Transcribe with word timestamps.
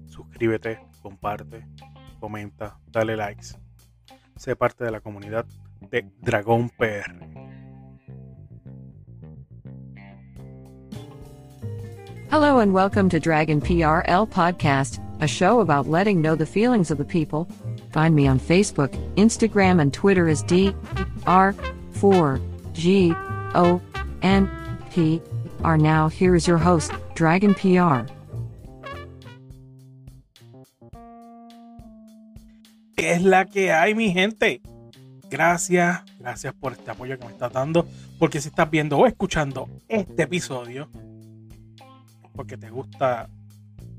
Suscríbete, 0.08 0.80
comparte, 1.02 1.66
comenta, 2.20 2.78
dale 2.88 3.16
likes. 3.16 3.58
Sé 4.36 4.56
parte 4.56 4.84
de 4.84 4.92
la 4.92 5.02
comunidad 5.02 5.46
de 5.90 6.06
Dragón 6.22 6.70
PR. 6.78 7.14
Hello 12.30 12.60
and 12.60 12.74
welcome 12.74 13.10
to 13.10 13.20
Dragon 13.20 13.60
PRL 13.60 14.30
Podcast, 14.30 15.00
a 15.20 15.28
show 15.28 15.62
about 15.62 15.88
letting 15.88 16.22
know 16.22 16.36
the 16.36 16.46
feelings 16.46 16.92
of 16.92 16.98
the 16.98 17.06
people. 17.06 17.48
Find 17.92 18.16
me 18.16 18.28
on 18.28 18.40
Facebook, 18.40 18.92
Instagram, 19.16 19.82
and 19.82 19.92
Twitter 19.92 20.30
as 20.30 20.44
D 20.44 20.76
R 21.26 21.54
4 21.92 22.40
G 22.74 23.14
O 23.56 23.82
N 24.22 24.50
P 24.92 25.22
R. 25.64 25.78
Now, 25.78 26.08
here 26.08 26.36
is 26.36 26.48
your 26.48 26.60
host, 26.60 26.92
Dragon 27.16 27.56
PR. 27.56 28.19
¿Qué 33.10 33.16
es 33.16 33.24
la 33.24 33.46
que 33.46 33.72
hay, 33.72 33.96
mi 33.96 34.12
gente? 34.12 34.62
Gracias, 35.32 36.04
gracias 36.20 36.54
por 36.54 36.74
este 36.74 36.92
apoyo 36.92 37.18
que 37.18 37.26
me 37.26 37.32
estás 37.32 37.52
dando. 37.52 37.88
Porque 38.20 38.40
si 38.40 38.50
estás 38.50 38.70
viendo 38.70 39.00
o 39.00 39.08
escuchando 39.08 39.68
este 39.88 40.22
episodio, 40.22 40.92
porque 42.36 42.56
te 42.56 42.70
gusta, 42.70 43.28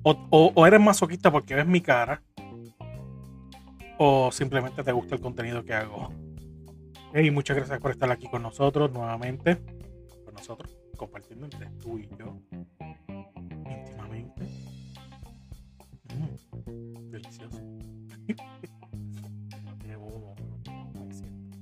o, 0.04 0.12
o- 0.30 0.52
o 0.54 0.64
eres 0.64 0.80
masoquista 0.80 1.32
porque 1.32 1.56
ves 1.56 1.66
mi 1.66 1.80
cara, 1.80 2.22
o 3.98 4.30
simplemente 4.30 4.84
te 4.84 4.92
gusta 4.92 5.16
el 5.16 5.20
contenido 5.20 5.64
que 5.64 5.74
hago. 5.74 6.12
Y 7.12 7.32
muchas 7.32 7.56
gracias 7.56 7.80
por 7.80 7.90
estar 7.90 8.12
aquí 8.12 8.28
con 8.28 8.42
nosotros 8.42 8.92
nuevamente, 8.92 9.56
con 10.24 10.34
nosotros, 10.34 10.70
compartiendo 10.96 11.46
entre 11.46 11.66
tú 11.82 11.98
y 11.98 12.08
yo, 12.16 12.36
íntimamente. 13.68 14.44
Mm, 16.14 17.10
delicioso. 17.10 17.60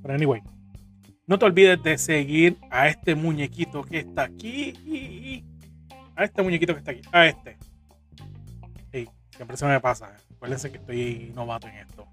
Pero 0.08 0.16
anyway, 0.16 0.40
no 1.26 1.38
te 1.38 1.44
olvides 1.44 1.82
de 1.82 1.98
seguir 1.98 2.56
a 2.70 2.88
este 2.88 3.14
muñequito 3.14 3.82
que 3.82 3.98
está 3.98 4.22
aquí. 4.22 5.44
A 6.16 6.24
este 6.24 6.42
muñequito 6.42 6.72
que 6.72 6.78
está 6.78 6.92
aquí. 6.92 7.02
A 7.12 7.26
este. 7.26 7.58
Ey, 8.90 9.06
siempre 9.36 9.58
se 9.58 9.66
me 9.66 9.78
pasa. 9.80 10.16
Acuérdense 10.36 10.70
que 10.70 10.78
estoy 10.78 11.30
novato 11.34 11.68
en 11.68 11.74
esto. 11.74 12.06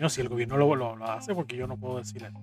No, 0.00 0.08
si 0.08 0.20
el 0.20 0.28
gobierno 0.28 0.56
lo, 0.56 0.74
lo- 0.74 0.96
lo 0.96 1.04
hace, 1.12 1.32
porque 1.32 1.56
yo 1.56 1.68
no 1.68 1.76
puedo 1.76 1.98
decir 1.98 2.24
eso. 2.24 2.42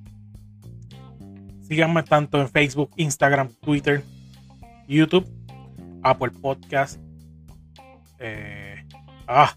Síganme 1.64 2.04
tanto 2.04 2.40
en 2.40 2.48
Facebook, 2.48 2.92
Instagram, 2.96 3.50
Twitter, 3.60 4.02
YouTube, 4.88 5.28
Apple 6.04 6.30
Podcast. 6.42 7.02
eh, 8.20 8.88
ah, 9.28 9.54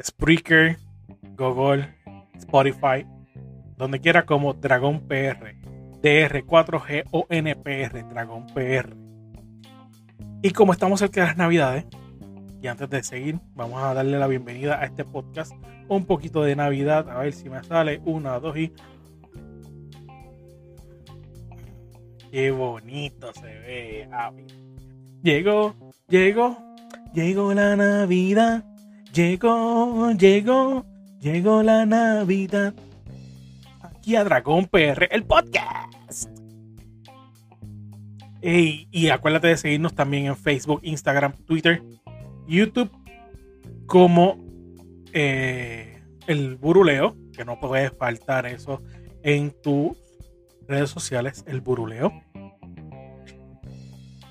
Spreaker, 0.00 0.78
Google, 1.36 1.94
Spotify, 2.34 3.06
donde 3.76 4.00
quiera 4.00 4.24
como 4.24 4.54
Dragón 4.54 5.06
PR, 5.08 5.56
DR4GONPR, 6.02 8.08
Dragón 8.08 8.46
PR. 8.54 8.96
Y 10.42 10.50
como 10.50 10.72
estamos 10.72 11.00
cerca 11.00 11.20
de 11.20 11.26
las 11.28 11.36
Navidades, 11.36 11.84
y 12.60 12.66
antes 12.68 12.88
de 12.90 13.02
seguir, 13.02 13.40
vamos 13.54 13.82
a 13.82 13.94
darle 13.94 14.18
la 14.18 14.28
bienvenida 14.28 14.80
a 14.80 14.84
este 14.84 15.04
podcast, 15.04 15.52
un 15.88 16.06
poquito 16.06 16.42
de 16.42 16.54
Navidad, 16.54 17.10
a 17.10 17.18
ver 17.18 17.32
si 17.32 17.50
me 17.50 17.62
sale 17.64 18.00
una, 18.04 18.38
dos 18.38 18.56
y... 18.56 18.72
Qué 22.30 22.50
bonito 22.50 23.32
se 23.34 23.42
ve. 23.42 24.08
Llegó, 25.22 25.74
llegó, 26.08 26.56
llegó 27.12 27.52
la 27.52 27.76
Navidad. 27.76 28.64
Llegó, 29.12 30.12
llegó, 30.12 30.86
llegó 31.22 31.62
la 31.62 31.86
Navidad. 31.86 32.74
Aquí 33.80 34.16
a 34.16 34.24
Dragón 34.24 34.66
PR, 34.66 35.08
el 35.10 35.24
podcast. 35.24 36.28
Y 38.42 39.08
acuérdate 39.08 39.46
de 39.46 39.56
seguirnos 39.56 39.94
también 39.94 40.26
en 40.26 40.36
Facebook, 40.36 40.80
Instagram, 40.82 41.32
Twitter, 41.46 41.80
YouTube, 42.48 42.90
como 43.86 44.36
eh, 45.12 46.02
el 46.26 46.56
buruleo, 46.56 47.16
que 47.32 47.44
no 47.44 47.60
puede 47.60 47.90
faltar 47.90 48.46
eso 48.46 48.82
en 49.22 49.54
tus 49.62 49.96
redes 50.66 50.90
sociales, 50.90 51.44
el 51.46 51.60
buruleo. 51.60 52.12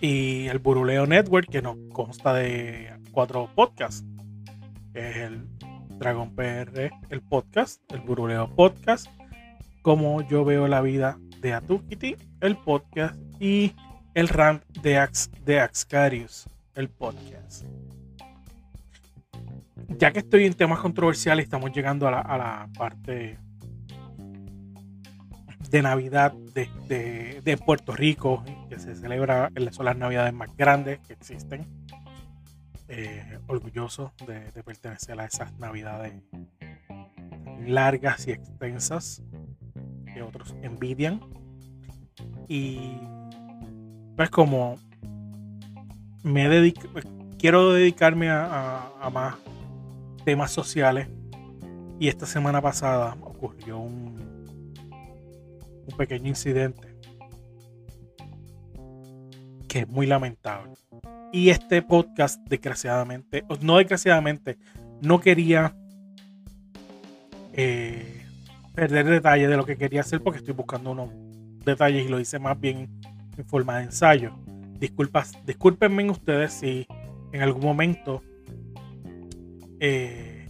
Y 0.02 0.48
el 0.48 0.60
Buruleo 0.60 1.06
Network, 1.06 1.48
que 1.48 1.62
nos 1.62 1.78
consta 1.94 2.34
de 2.34 2.92
cuatro 3.12 3.50
podcasts 3.56 4.04
que 4.94 5.10
es 5.10 5.18
el 5.18 5.48
Dragon 6.02 6.34
PR, 6.36 6.90
el 7.12 7.22
podcast, 7.22 7.80
el 7.94 8.00
Buruleo 8.00 8.50
Podcast, 8.56 9.06
como 9.84 10.24
yo 10.28 10.44
veo 10.44 10.68
la 10.68 10.82
vida 10.82 11.20
de 11.42 11.54
Atukiti, 11.54 12.16
el 12.40 12.58
podcast, 12.58 13.16
y 13.40 13.76
el 14.16 14.28
rant 14.28 14.64
de, 14.82 14.98
Ax, 14.98 15.30
de 15.46 15.60
Axcarius, 15.60 16.50
el 16.74 16.90
podcast. 16.90 17.66
Ya 19.90 20.12
que 20.12 20.20
estoy 20.20 20.46
en 20.48 20.56
temas 20.56 20.80
controversiales, 20.80 21.44
estamos 21.44 21.72
llegando 21.72 22.08
a 22.08 22.12
la, 22.12 22.22
a 22.22 22.36
la 22.36 22.70
parte 22.76 23.38
de 25.70 25.82
Navidad 25.84 26.34
de, 26.34 26.68
de- 26.88 27.42
de 27.44 27.58
Puerto 27.58 27.96
Rico, 27.96 28.44
que 28.70 28.80
se 28.80 28.96
celebra, 28.96 29.52
son 29.70 29.86
las 29.86 29.98
Navidades 29.98 30.34
más 30.34 30.50
grandes 30.58 31.00
que 31.02 31.14
existen 31.14 31.68
eh, 32.94 33.40
orgulloso 33.48 34.12
de, 34.28 34.42
pertenecer 34.64 35.20
a 35.20 35.26
esas 35.26 35.58
navidades 35.58 36.14
largas 37.66 38.28
y 38.28 38.32
extensas 38.32 39.24
que 40.14 40.22
otros 40.22 40.54
envidian. 40.62 41.22
Y 42.48 42.98
pues 44.18 44.30
como 44.30 44.76
me 46.24 46.50
dedico, 46.50 46.82
quiero 47.40 47.72
dedicarme 47.74 48.30
a, 48.30 48.46
a- 48.46 48.92
a 49.08 49.10
más 49.10 49.36
temas 50.26 50.52
sociales 50.52 51.08
y 52.00 52.10
esta 52.10 52.26
semana 52.26 52.62
pasada 52.62 53.16
ocurrió 53.22 53.80
un, 53.80 54.46
un 55.88 55.98
pequeño 55.98 56.28
incidente 56.28 56.94
que 59.68 59.80
es 59.80 59.88
muy 59.88 60.06
lamentable. 60.06 60.74
Y 61.32 61.50
este 61.50 61.82
podcast, 61.82 62.46
desgraciadamente, 62.48 63.46
no 63.62 63.78
desgraciadamente, 63.78 64.58
no 65.02 65.22
quería 65.22 65.76
eh, 67.54 68.26
perder 68.76 69.06
detalle 69.06 69.48
de 69.48 69.58
lo 69.58 69.66
que 69.66 69.78
quería 69.78 70.02
hacer 70.02 70.22
porque 70.22 70.40
estoy 70.40 70.54
buscando 70.54 70.92
unos 70.92 71.10
detalles 71.64 72.06
y 72.06 72.10
lo 72.10 72.20
hice 72.20 72.40
más 72.40 72.60
bien 72.60 72.90
en 73.38 73.46
forma 73.46 73.78
de 73.78 73.86
ensayo. 73.86 74.36
Disculpas, 74.80 75.34
discúlpenme 75.46 76.10
ustedes 76.10 76.54
si 76.54 76.86
en 77.32 77.42
algún 77.42 77.64
momento 77.64 78.22
eh, 79.80 80.50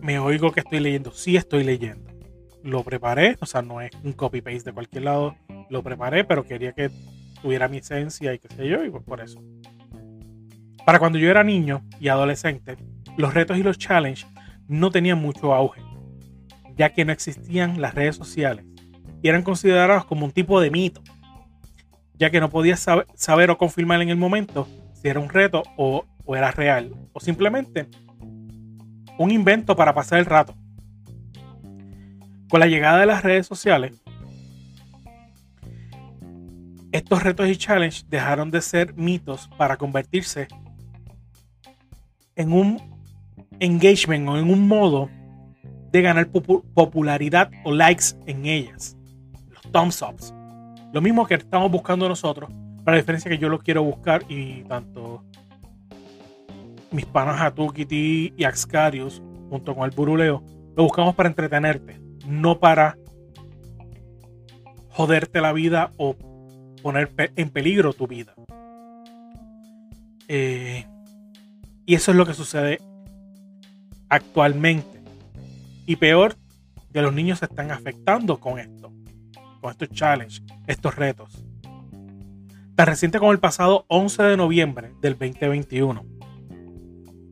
me 0.00 0.18
oigo 0.18 0.50
que 0.52 0.60
estoy 0.60 0.80
leyendo. 0.80 1.12
Sí 1.12 1.36
estoy 1.36 1.64
leyendo. 1.64 2.10
Lo 2.62 2.82
preparé, 2.82 3.36
o 3.40 3.46
sea, 3.46 3.62
no 3.62 3.80
es 3.80 3.90
un 4.02 4.12
copy-paste 4.12 4.70
de 4.70 4.72
cualquier 4.72 5.04
lado. 5.04 5.36
Lo 5.70 5.82
preparé, 5.82 6.24
pero 6.24 6.44
quería 6.44 6.72
que 6.72 6.90
tuviera 7.42 7.68
mi 7.68 7.78
esencia 7.78 8.32
y 8.32 8.38
qué 8.38 8.48
sé 8.54 8.68
yo, 8.68 8.84
y 8.84 8.90
pues 8.90 9.02
por 9.02 9.20
eso. 9.20 9.42
Para 10.86 10.98
cuando 10.98 11.18
yo 11.18 11.28
era 11.28 11.44
niño 11.44 11.84
y 12.00 12.08
adolescente, 12.08 12.76
los 13.16 13.34
retos 13.34 13.58
y 13.58 13.62
los 13.62 13.78
challenges 13.78 14.26
no 14.68 14.90
tenían 14.90 15.20
mucho 15.20 15.54
auge, 15.54 15.82
ya 16.76 16.92
que 16.92 17.04
no 17.04 17.12
existían 17.12 17.80
las 17.80 17.94
redes 17.94 18.16
sociales 18.16 18.64
y 19.22 19.28
eran 19.28 19.42
considerados 19.42 20.04
como 20.04 20.24
un 20.24 20.32
tipo 20.32 20.60
de 20.60 20.70
mito, 20.70 21.02
ya 22.14 22.30
que 22.30 22.40
no 22.40 22.50
podías 22.50 22.80
saber, 22.80 23.06
saber 23.14 23.50
o 23.50 23.58
confirmar 23.58 24.02
en 24.02 24.08
el 24.08 24.16
momento 24.16 24.66
si 24.94 25.08
era 25.08 25.20
un 25.20 25.28
reto 25.28 25.62
o, 25.76 26.04
o 26.24 26.36
era 26.36 26.50
real, 26.50 26.92
o 27.12 27.20
simplemente 27.20 27.88
un 29.18 29.30
invento 29.30 29.76
para 29.76 29.94
pasar 29.94 30.18
el 30.18 30.26
rato. 30.26 30.54
Con 32.48 32.60
la 32.60 32.66
llegada 32.66 32.98
de 32.98 33.06
las 33.06 33.22
redes 33.22 33.46
sociales, 33.46 34.01
estos 36.92 37.22
retos 37.22 37.48
y 37.48 37.56
challenges 37.56 38.08
dejaron 38.08 38.50
de 38.50 38.60
ser 38.60 38.94
mitos 38.94 39.48
para 39.56 39.76
convertirse 39.76 40.48
en 42.36 42.52
un 42.52 42.80
engagement 43.60 44.28
o 44.28 44.38
en 44.38 44.50
un 44.50 44.68
modo 44.68 45.08
de 45.90 46.02
ganar 46.02 46.28
popularidad 46.28 47.50
o 47.64 47.72
likes 47.72 48.14
en 48.26 48.46
ellas. 48.46 48.96
Los 49.50 49.72
thumbs 49.72 50.02
ups. 50.02 50.34
Lo 50.92 51.00
mismo 51.00 51.26
que 51.26 51.34
estamos 51.34 51.70
buscando 51.70 52.08
nosotros, 52.08 52.50
para 52.84 52.96
la 52.96 53.02
diferencia 53.02 53.30
que 53.30 53.38
yo 53.38 53.48
lo 53.48 53.58
quiero 53.58 53.82
buscar 53.82 54.22
y 54.28 54.62
tanto 54.64 55.24
mis 56.90 57.06
panas 57.06 57.40
Atukiti 57.40 58.34
y 58.36 58.44
Axcarius, 58.44 59.22
junto 59.48 59.74
con 59.74 59.84
el 59.84 59.90
Buruleo, 59.92 60.42
lo 60.76 60.82
buscamos 60.84 61.14
para 61.14 61.28
entretenerte, 61.28 62.00
no 62.26 62.58
para 62.58 62.98
joderte 64.90 65.40
la 65.40 65.52
vida 65.52 65.92
o 65.96 66.16
poner 66.82 67.12
en 67.36 67.50
peligro 67.50 67.92
tu 67.92 68.06
vida. 68.06 68.34
Eh, 70.28 70.86
y 71.86 71.94
eso 71.94 72.10
es 72.10 72.16
lo 72.16 72.26
que 72.26 72.34
sucede 72.34 72.80
actualmente. 74.08 75.00
Y 75.86 75.96
peor, 75.96 76.36
que 76.92 77.02
los 77.02 77.12
niños 77.12 77.38
se 77.38 77.46
están 77.46 77.70
afectando 77.70 78.38
con 78.38 78.58
esto, 78.58 78.92
con 79.60 79.70
estos 79.70 79.90
challenges, 79.90 80.42
estos 80.66 80.96
retos. 80.96 81.44
Tan 82.74 82.86
reciente 82.86 83.18
como 83.18 83.32
el 83.32 83.38
pasado 83.38 83.84
11 83.88 84.22
de 84.22 84.36
noviembre 84.36 84.92
del 85.00 85.18
2021. 85.18 86.04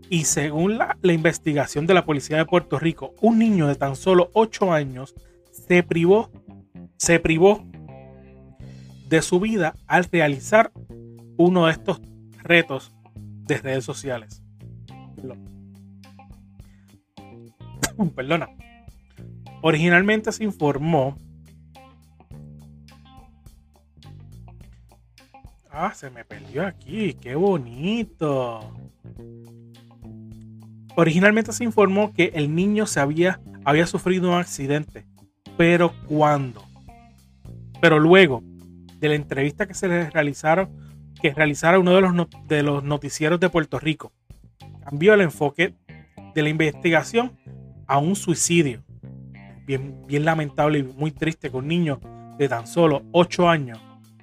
Y 0.08 0.25
según 0.25 0.76
la, 0.76 0.99
la, 1.02 1.12
investigación 1.12 1.87
de 1.87 1.94
la 1.94 2.05
Policía 2.05 2.37
de 2.37 2.44
Puerto 2.44 2.79
Rico, 2.79 3.14
un 3.20 3.38
niño 3.38 3.69
de 3.69 3.76
tan 3.76 3.94
solo 3.94 4.31
8 4.35 4.73
años 4.73 5.14
se 5.52 5.82
privó, 5.85 6.31
se 6.97 7.20
privó 7.20 7.69
de 9.11 9.21
su 9.23 9.41
vida 9.41 9.75
al 9.89 10.05
realizar 10.05 10.73
uno 11.37 11.67
de 11.67 11.73
estos 11.73 12.01
retos 12.45 12.95
de 13.12 13.59
redes 13.59 13.85
sociales. 13.85 14.41
Perdona. 18.15 18.49
Originalmente 19.62 20.31
se 20.31 20.45
informó. 20.45 21.19
Ah, 25.73 25.93
se 25.93 26.09
me 26.09 26.25
perdió 26.25 26.65
aquí. 26.65 27.15
Qué 27.15 27.35
bonito. 27.35 28.61
Originalmente 30.95 31.53
se 31.53 31.65
informó 31.65 32.12
que 32.15 32.31
el 32.35 32.55
niño 32.55 32.85
había, 32.97 33.41
había 33.65 33.87
sufrido 33.87 34.29
un 34.29 34.37
accidente. 34.37 35.05
Pero 35.57 35.93
¿cuándo? 36.07 36.62
Pero 37.81 37.99
luego, 37.99 38.45
de 39.00 39.08
la 39.08 39.14
entrevista 39.14 39.67
que 39.67 39.75
se 39.75 39.88
le 39.88 40.11
realizaron, 40.11 40.69
que 41.20 41.32
realizara 41.32 41.79
uno 41.79 41.94
de 41.94 42.02
los, 42.02 42.29
de 42.47 42.62
los 42.62 42.85
noticieros 42.85 43.41
de 43.41 43.49
Puerto 43.49 43.79
Rico. 43.79 44.12
Cambió 44.85 45.14
el 45.14 45.23
enfoque 45.23 45.75
de 46.35 46.43
la 46.43 46.49
investigación 46.49 47.32
a 47.87 47.99
un 47.99 48.14
suicidio. 48.14 48.85
Bien, 49.67 50.05
lamentable 50.08 50.81
y 50.81 50.82
muy 50.82 51.12
triste 51.12 51.50
que 51.50 51.56
un 51.56 51.69
niño 51.69 52.00
de 52.38 52.49
tan 52.49 52.67
solo 52.67 53.02
8 53.12 53.49
años 53.49 53.81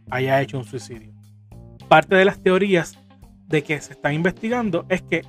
haya 0.10 0.42
hecho 0.42 0.58
un 0.58 0.64
suicidio. 0.64 1.14
Parte 1.88 2.16
de 2.16 2.26
las 2.26 2.42
teorías 2.42 2.98
de 3.48 3.64
que 3.64 3.80
se 3.82 3.94
están 3.94 4.14
investigando 4.14 4.86
es 4.90 5.02
que 5.02 5.24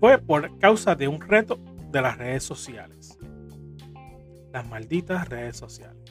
fue 0.00 0.18
por 0.18 0.58
causa 0.58 0.94
de 0.94 1.08
un 1.08 1.20
reto 1.20 1.58
de 1.90 2.02
las 2.02 2.18
redes 2.18 2.42
sociales. 2.42 3.18
Las 4.52 4.68
malditas 4.68 5.28
redes 5.28 5.56
sociales. 5.56 6.02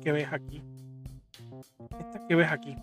Que 0.00 0.12
ves 0.12 0.28
aquí, 0.32 0.62
estas 1.98 2.22
que 2.28 2.34
ves 2.34 2.50
aquí, 2.50 2.76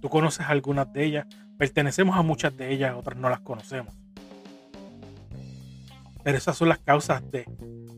tú 0.00 0.08
conoces 0.08 0.46
algunas 0.46 0.92
de 0.92 1.04
ellas, 1.04 1.26
pertenecemos 1.58 2.16
a 2.16 2.22
muchas 2.22 2.56
de 2.56 2.72
ellas, 2.72 2.94
otras 2.96 3.18
no 3.18 3.28
las 3.28 3.40
conocemos. 3.40 3.94
Pero 6.22 6.38
esas 6.38 6.56
son 6.56 6.68
las 6.68 6.78
causas 6.78 7.22
de, 7.30 7.44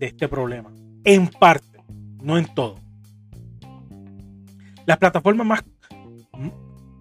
este 0.00 0.28
problema. 0.28 0.70
En 1.04 1.28
parte, 1.28 1.80
no 2.22 2.36
en 2.36 2.52
todo. 2.54 2.76
Las 4.84 4.98
plataformas 4.98 5.46
más 5.46 5.64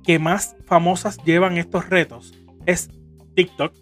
que 0.04 0.20
más 0.20 0.56
famosas 0.66 1.18
llevan 1.26 1.58
estos 1.58 1.90
retos 1.90 2.34
es 2.66 2.90
TikTok, 3.36 3.74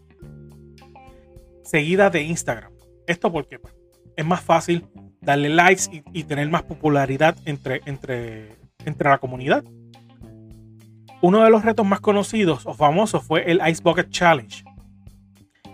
seguida 1.63 2.09
de 2.09 2.23
Instagram. 2.23 2.71
Esto 3.07 3.31
porque 3.31 3.59
pues, 3.59 3.73
es 4.15 4.25
más 4.25 4.41
fácil 4.41 4.87
darle 5.23 5.49
likes 5.49 5.83
y, 6.11 6.23
tener 6.23 6.49
más 6.49 6.63
popularidad 6.63 7.35
entre, 7.45 7.81
entre, 7.85 8.55
entre 8.85 9.09
la 9.09 9.17
comunidad. 9.17 9.63
Uno 11.21 11.43
de 11.43 11.49
los 11.49 11.63
retos 11.63 11.85
más 11.85 12.01
conocidos 12.01 12.65
o 12.65 12.73
famosos 12.73 13.23
fue 13.23 13.49
el 13.49 13.61
Ice 13.69 13.81
Bucket 13.81 14.09
Challenge 14.09 14.63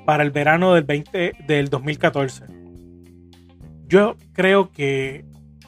para 0.06 0.24
el 0.24 0.32
verano 0.32 0.74
del, 0.74 0.84
20, 0.84 1.34
del 1.48 1.70
2014. 1.70 2.46
Yo 3.88 4.16
creo 4.34 4.72
que 4.72 5.26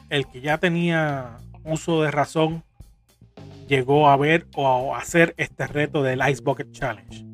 el 0.08 0.26
que 0.26 0.40
ya 0.40 0.58
tenía 0.58 1.38
uso 1.64 2.02
de 2.02 2.10
razón 2.10 2.62
llegó 3.66 4.08
a 4.08 4.16
ver 4.16 4.46
o 4.54 4.94
a 4.94 4.98
hacer 4.98 5.34
este 5.36 5.66
reto 5.66 6.02
del 6.02 6.20
Ice 6.30 6.42
Bucket 6.42 6.70
Challenge. 6.70 7.24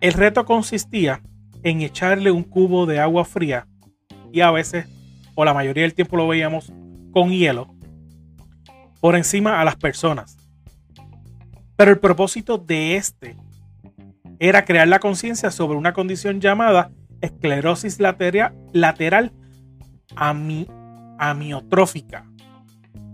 El 0.00 0.12
reto 0.12 0.44
consistía 0.44 1.22
en 1.62 1.82
echarle 1.82 2.30
un 2.30 2.42
cubo 2.42 2.86
de 2.86 3.00
agua 3.00 3.24
fría 3.24 3.66
y 4.32 4.40
a 4.40 4.50
veces 4.50 4.86
o 5.40 5.44
la 5.46 5.54
mayoría 5.54 5.84
del 5.84 5.94
tiempo 5.94 6.18
lo 6.18 6.28
veíamos 6.28 6.70
con 7.12 7.30
hielo, 7.30 7.74
por 9.00 9.16
encima 9.16 9.58
a 9.58 9.64
las 9.64 9.76
personas. 9.76 10.36
Pero 11.76 11.92
el 11.92 11.98
propósito 11.98 12.58
de 12.58 12.96
este 12.96 13.38
era 14.38 14.66
crear 14.66 14.86
la 14.86 14.98
conciencia 14.98 15.50
sobre 15.50 15.78
una 15.78 15.94
condición 15.94 16.42
llamada 16.42 16.90
esclerosis 17.22 17.98
lateral, 18.00 19.32
amiotrófica, 21.16 22.30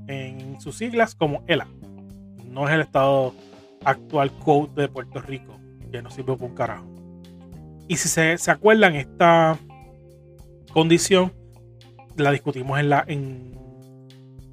en 0.09 0.61
sus 0.61 0.79
siglas 0.79 1.15
como 1.15 1.45
ELA. 1.47 1.69
No 2.45 2.67
es 2.67 2.75
el 2.75 2.81
estado 2.81 3.35
actual 3.85 4.33
code 4.39 4.83
de 4.83 4.89
Puerto 4.89 5.21
Rico, 5.21 5.61
que 5.93 6.03
no 6.03 6.11
sirve 6.11 6.37
por 6.37 6.51
un 6.51 6.57
carajo. 6.57 6.93
Y 7.87 7.99
si 7.99 8.09
se, 8.09 8.37
se 8.37 8.51
acuerdan, 8.51 8.97
esta 8.97 9.57
condición 10.73 11.33
la 12.17 12.31
discutimos 12.33 12.79
en 12.81 12.89
la 12.89 13.05
en, 13.07 13.53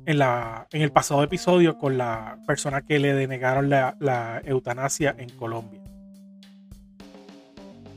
en, 0.06 0.18
la, 0.18 0.68
en 0.72 0.82
el 0.82 0.92
pasado 0.92 1.24
episodio 1.24 1.78
con 1.78 1.98
la 1.98 2.38
persona 2.46 2.82
que 2.82 3.00
le 3.00 3.14
denegaron 3.14 3.70
la, 3.70 3.96
la 4.00 4.42
eutanasia 4.46 5.16
en 5.18 5.30
Colombia. 5.32 5.82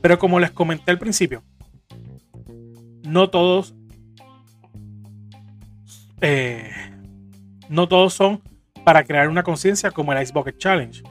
Pero 0.01 0.19
como 0.19 0.39
les 0.39 0.51
comenté 0.51 0.91
al 0.91 0.99
principio, 0.99 1.43
no 3.03 3.29
todos 3.29 3.73
eh, 6.21 6.71
no 7.69 7.87
todos 7.87 8.13
son 8.13 8.41
para 8.83 9.03
crear 9.03 9.27
una 9.29 9.43
conciencia 9.43 9.91
como 9.91 10.13
el 10.13 10.21
Ice 10.21 10.33
Bucket 10.33 10.57
Challenge. 10.57 11.03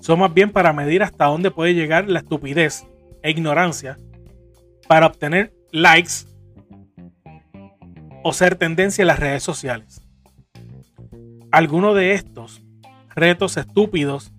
Son 0.00 0.18
más 0.18 0.32
bien 0.32 0.50
para 0.50 0.72
medir 0.72 1.02
hasta 1.02 1.26
dónde 1.26 1.50
puede 1.50 1.74
llegar 1.74 2.08
la 2.08 2.20
estupidez 2.20 2.86
e 3.22 3.30
ignorancia 3.30 3.96
para 4.86 5.06
obtener 5.06 5.52
likes 5.72 6.26
o 8.24 8.32
ser 8.32 8.56
tendencia 8.56 9.02
en 9.02 9.08
las 9.08 9.20
redes 9.20 9.42
sociales. 9.42 10.00
Algunos 11.52 11.94
de 11.94 12.14
estos 12.14 12.62
retos 13.14 13.56
estúpidos 13.58 14.32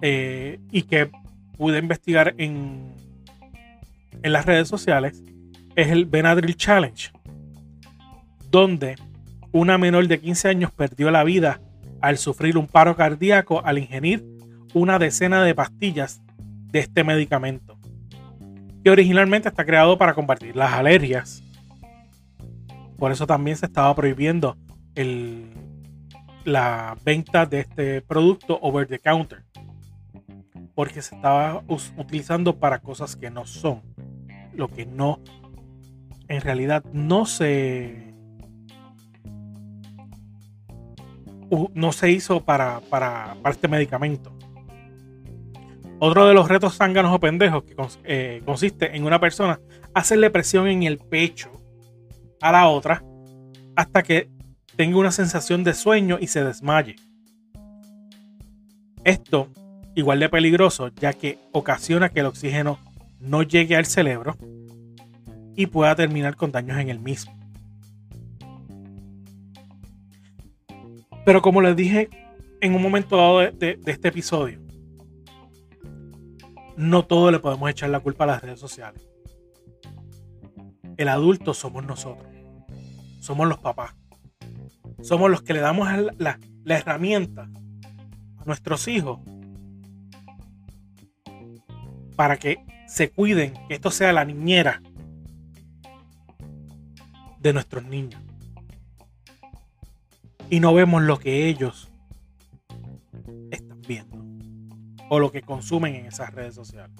eh, 0.00 0.58
y 0.72 0.82
que 0.82 1.10
pude 1.58 1.78
investigar 1.78 2.34
en, 2.38 2.94
en 4.22 4.32
las 4.32 4.46
redes 4.46 4.68
sociales 4.68 5.22
es 5.76 5.88
el 5.88 6.06
Benadryl 6.06 6.56
Challenge, 6.56 7.12
donde 8.50 8.96
una 9.52 9.76
menor 9.76 10.08
de 10.08 10.18
15 10.18 10.48
años 10.48 10.72
perdió 10.72 11.10
la 11.10 11.22
vida 11.22 11.60
al 12.00 12.16
sufrir 12.16 12.56
un 12.56 12.66
paro 12.66 12.96
cardíaco 12.96 13.62
al 13.64 13.76
ingerir 13.76 14.24
una 14.72 14.98
decena 14.98 15.44
de 15.44 15.54
pastillas 15.54 16.22
de 16.72 16.78
este 16.78 17.04
medicamento, 17.04 17.78
que 18.82 18.90
originalmente 18.90 19.50
está 19.50 19.66
creado 19.66 19.98
para 19.98 20.14
combatir 20.14 20.56
las 20.56 20.72
alergias 20.72 21.42
por 22.98 23.12
eso 23.12 23.26
también 23.26 23.56
se 23.56 23.66
estaba 23.66 23.94
prohibiendo 23.94 24.56
el, 24.94 25.50
la 26.44 26.96
venta 27.04 27.44
de 27.44 27.60
este 27.60 28.02
producto 28.02 28.58
over 28.62 28.86
the 28.86 28.98
counter. 28.98 29.44
Porque 30.74 31.02
se 31.02 31.14
estaba 31.14 31.62
utilizando 31.96 32.58
para 32.58 32.78
cosas 32.80 33.16
que 33.16 33.30
no 33.30 33.46
son. 33.46 33.82
Lo 34.54 34.68
que 34.68 34.86
no, 34.86 35.20
en 36.28 36.40
realidad 36.40 36.84
no 36.92 37.26
se... 37.26 38.14
No 41.74 41.92
se 41.92 42.10
hizo 42.10 42.44
para, 42.44 42.80
para, 42.90 43.36
para 43.40 43.54
este 43.54 43.68
medicamento. 43.68 44.36
Otro 45.98 46.26
de 46.26 46.34
los 46.34 46.48
retos 46.48 46.76
zánganos 46.76 47.14
o 47.14 47.20
pendejos 47.20 47.62
que 47.62 47.76
eh, 48.04 48.42
consiste 48.44 48.96
en 48.96 49.04
una 49.04 49.20
persona 49.20 49.60
hacerle 49.94 50.28
presión 50.28 50.66
en 50.66 50.82
el 50.82 50.98
pecho 50.98 51.52
a 52.40 52.52
la 52.52 52.68
otra 52.68 53.02
hasta 53.76 54.02
que 54.02 54.30
tenga 54.76 54.98
una 54.98 55.10
sensación 55.12 55.64
de 55.64 55.74
sueño 55.74 56.18
y 56.20 56.26
se 56.26 56.44
desmaye. 56.44 56.96
Esto 59.04 59.48
igual 59.94 60.20
de 60.20 60.28
peligroso 60.28 60.88
ya 60.88 61.12
que 61.12 61.38
ocasiona 61.52 62.08
que 62.10 62.20
el 62.20 62.26
oxígeno 62.26 62.78
no 63.20 63.42
llegue 63.42 63.76
al 63.76 63.86
cerebro 63.86 64.36
y 65.54 65.66
pueda 65.66 65.94
terminar 65.94 66.36
con 66.36 66.52
daños 66.52 66.78
en 66.78 66.90
el 66.90 66.98
mismo. 67.00 67.32
Pero 71.24 71.42
como 71.42 71.60
les 71.62 71.74
dije 71.76 72.08
en 72.60 72.74
un 72.74 72.82
momento 72.82 73.16
dado 73.16 73.38
de, 73.40 73.52
de- 73.52 73.80
este 73.92 74.08
episodio, 74.08 74.60
no 76.76 77.04
todo 77.06 77.30
le 77.30 77.38
podemos 77.38 77.70
echar 77.70 77.90
la 77.90 78.00
culpa 78.00 78.24
a 78.24 78.28
las 78.28 78.42
redes 78.42 78.60
sociales. 78.60 79.08
El 80.96 81.08
adulto 81.08 81.52
somos 81.52 81.84
nosotros. 81.84 82.26
Somos 83.20 83.48
los 83.48 83.58
papás. 83.58 83.94
Somos 85.02 85.30
los 85.30 85.42
que 85.42 85.52
le 85.52 85.60
damos 85.60 85.88
la, 86.18 86.38
herramienta 86.64 87.50
a 88.38 88.44
nuestros 88.44 88.88
hijos 88.88 89.20
para 92.16 92.38
que 92.38 92.58
se 92.88 93.10
cuiden, 93.10 93.54
que 93.68 93.74
esto 93.74 93.90
sea 93.90 94.12
la 94.12 94.24
niñera 94.24 94.82
de 97.40 97.52
nuestros 97.52 97.84
niños. 97.84 98.20
Y 100.48 100.60
no 100.60 100.72
vemos 100.72 101.02
lo 101.02 101.18
que 101.18 101.48
ellos 101.48 101.90
están 103.50 103.82
viendo 103.82 104.24
o 105.10 105.18
lo 105.18 105.30
que 105.30 105.42
consumen 105.42 105.94
en 105.94 106.06
esas 106.06 106.32
redes 106.32 106.54
sociales. 106.54 106.96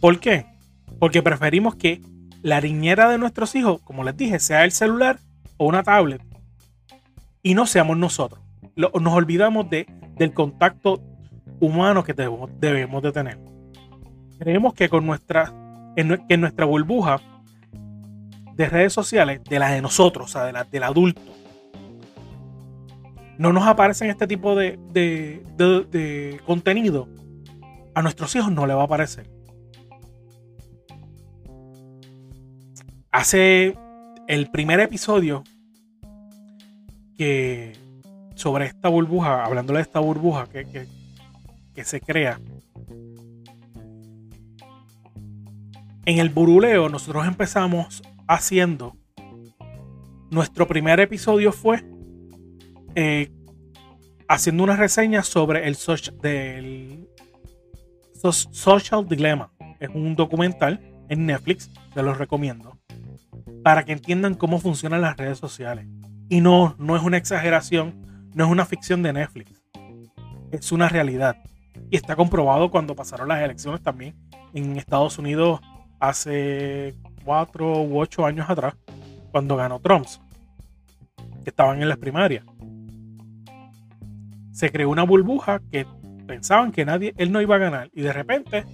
¿Por 0.00 0.18
qué? 0.20 0.46
Porque 0.98 1.22
preferimos 1.22 1.74
que 1.76 2.00
la 2.42 2.60
niñera 2.60 3.08
de 3.10 3.18
nuestros 3.18 3.54
hijos, 3.54 3.80
como 3.82 4.02
les 4.04 4.16
dije, 4.16 4.38
sea 4.40 4.64
el 4.64 4.72
celular 4.72 5.18
o 5.56 5.66
una 5.66 5.82
tablet 5.82 6.22
y 7.42 7.54
no 7.54 7.66
seamos 7.66 7.96
nosotros. 7.98 8.40
Nos 8.76 9.14
olvidamos 9.14 9.68
de, 9.68 9.86
del 10.16 10.32
contacto 10.32 11.02
humano 11.60 12.02
que 12.02 12.14
debemos, 12.14 13.02
de 13.02 13.12
tener. 13.12 13.38
Creemos 14.38 14.72
que 14.72 14.88
con 14.88 15.04
nuestra, 15.04 15.52
en, 15.96 16.40
nuestra 16.40 16.64
burbuja 16.64 17.20
de 18.54 18.68
redes 18.68 18.92
sociales, 18.94 19.42
de 19.44 19.58
la 19.58 19.70
de 19.70 19.82
nosotros, 19.82 20.30
o 20.30 20.32
sea, 20.32 20.44
de 20.44 20.52
la, 20.52 20.64
del 20.64 20.82
adulto, 20.82 21.20
no 23.38 23.52
nos 23.52 23.66
aparecen 23.66 24.10
este 24.10 24.26
tipo 24.26 24.54
de- 24.54 24.78
de- 24.92 25.42
de 25.90 26.40
contenido, 26.46 27.08
a 27.94 28.02
nuestros 28.02 28.34
hijos 28.36 28.52
no 28.52 28.66
le 28.66 28.74
va 28.74 28.82
a 28.82 28.84
aparecer. 28.84 29.30
Hace 33.12 33.76
el 34.28 34.50
primer 34.50 34.80
episodio 34.80 35.42
que 37.16 37.72
sobre 38.36 38.66
esta 38.66 38.88
burbuja, 38.88 39.44
hablándole 39.44 39.78
de 39.78 39.82
esta 39.82 40.00
burbuja 40.00 40.46
que, 40.48 40.64
que- 40.66 40.86
que 41.74 41.84
se 41.84 42.00
crea. 42.00 42.40
En 46.06 46.18
el 46.18 46.30
buruleo 46.30 46.88
nosotros 46.88 47.26
empezamos 47.26 48.02
haciendo 48.26 48.96
nuestro 50.30 50.66
primer 50.66 51.00
episodio 51.00 51.52
fue 51.52 51.84
eh, 52.94 53.30
haciendo 54.28 54.62
una 54.64 54.76
reseña 54.76 55.22
sobre 55.22 55.66
el 55.68 55.74
soci- 55.76 56.12
del 56.20 57.08
so- 58.14 58.32
Social 58.32 59.06
Dilemma. 59.08 59.52
Es 59.80 59.90
un 59.92 60.14
documental 60.14 60.80
en 61.08 61.26
Netflix, 61.26 61.70
se 61.92 62.02
los 62.02 62.16
recomiendo, 62.18 62.78
para 63.62 63.84
que 63.84 63.92
entiendan 63.92 64.34
cómo 64.34 64.58
funcionan 64.58 65.00
las 65.02 65.16
redes 65.16 65.38
sociales. 65.38 65.86
Y 66.28 66.40
no, 66.40 66.74
no 66.78 66.96
es 66.96 67.02
una 67.02 67.16
exageración, 67.16 67.94
no 68.34 68.44
es 68.44 68.50
una 68.50 68.64
ficción 68.64 69.02
de 69.02 69.12
Netflix, 69.12 69.62
es 70.50 70.72
una 70.72 70.88
realidad. 70.88 71.36
Y 71.90 71.96
está 71.96 72.16
comprobado 72.16 72.70
cuando 72.70 72.94
pasaron 72.94 73.28
las 73.28 73.42
elecciones 73.42 73.82
también 73.82 74.14
en 74.54 74.76
Estados 74.76 75.18
Unidos 75.18 75.60
hace 75.98 76.94
cuatro 77.24 77.82
u 77.82 78.00
ocho 78.00 78.24
años 78.24 78.48
atrás, 78.48 78.74
cuando 79.32 79.56
ganó 79.56 79.80
Trump, 79.80 80.06
que 81.44 81.50
estaban 81.50 81.82
en 81.82 81.88
las 81.88 81.98
primarias 81.98 82.44
se 84.60 84.70
creó 84.70 84.90
una 84.90 85.04
burbuja 85.04 85.62
que 85.72 85.86
pensaban 86.26 86.70
que 86.70 86.84
nadie, 86.84 87.14
él 87.16 87.32
no 87.32 87.40
iba 87.40 87.56
a 87.56 87.58
ganar 87.58 87.90
y 87.94 88.02
de 88.02 88.12
repente 88.12 88.66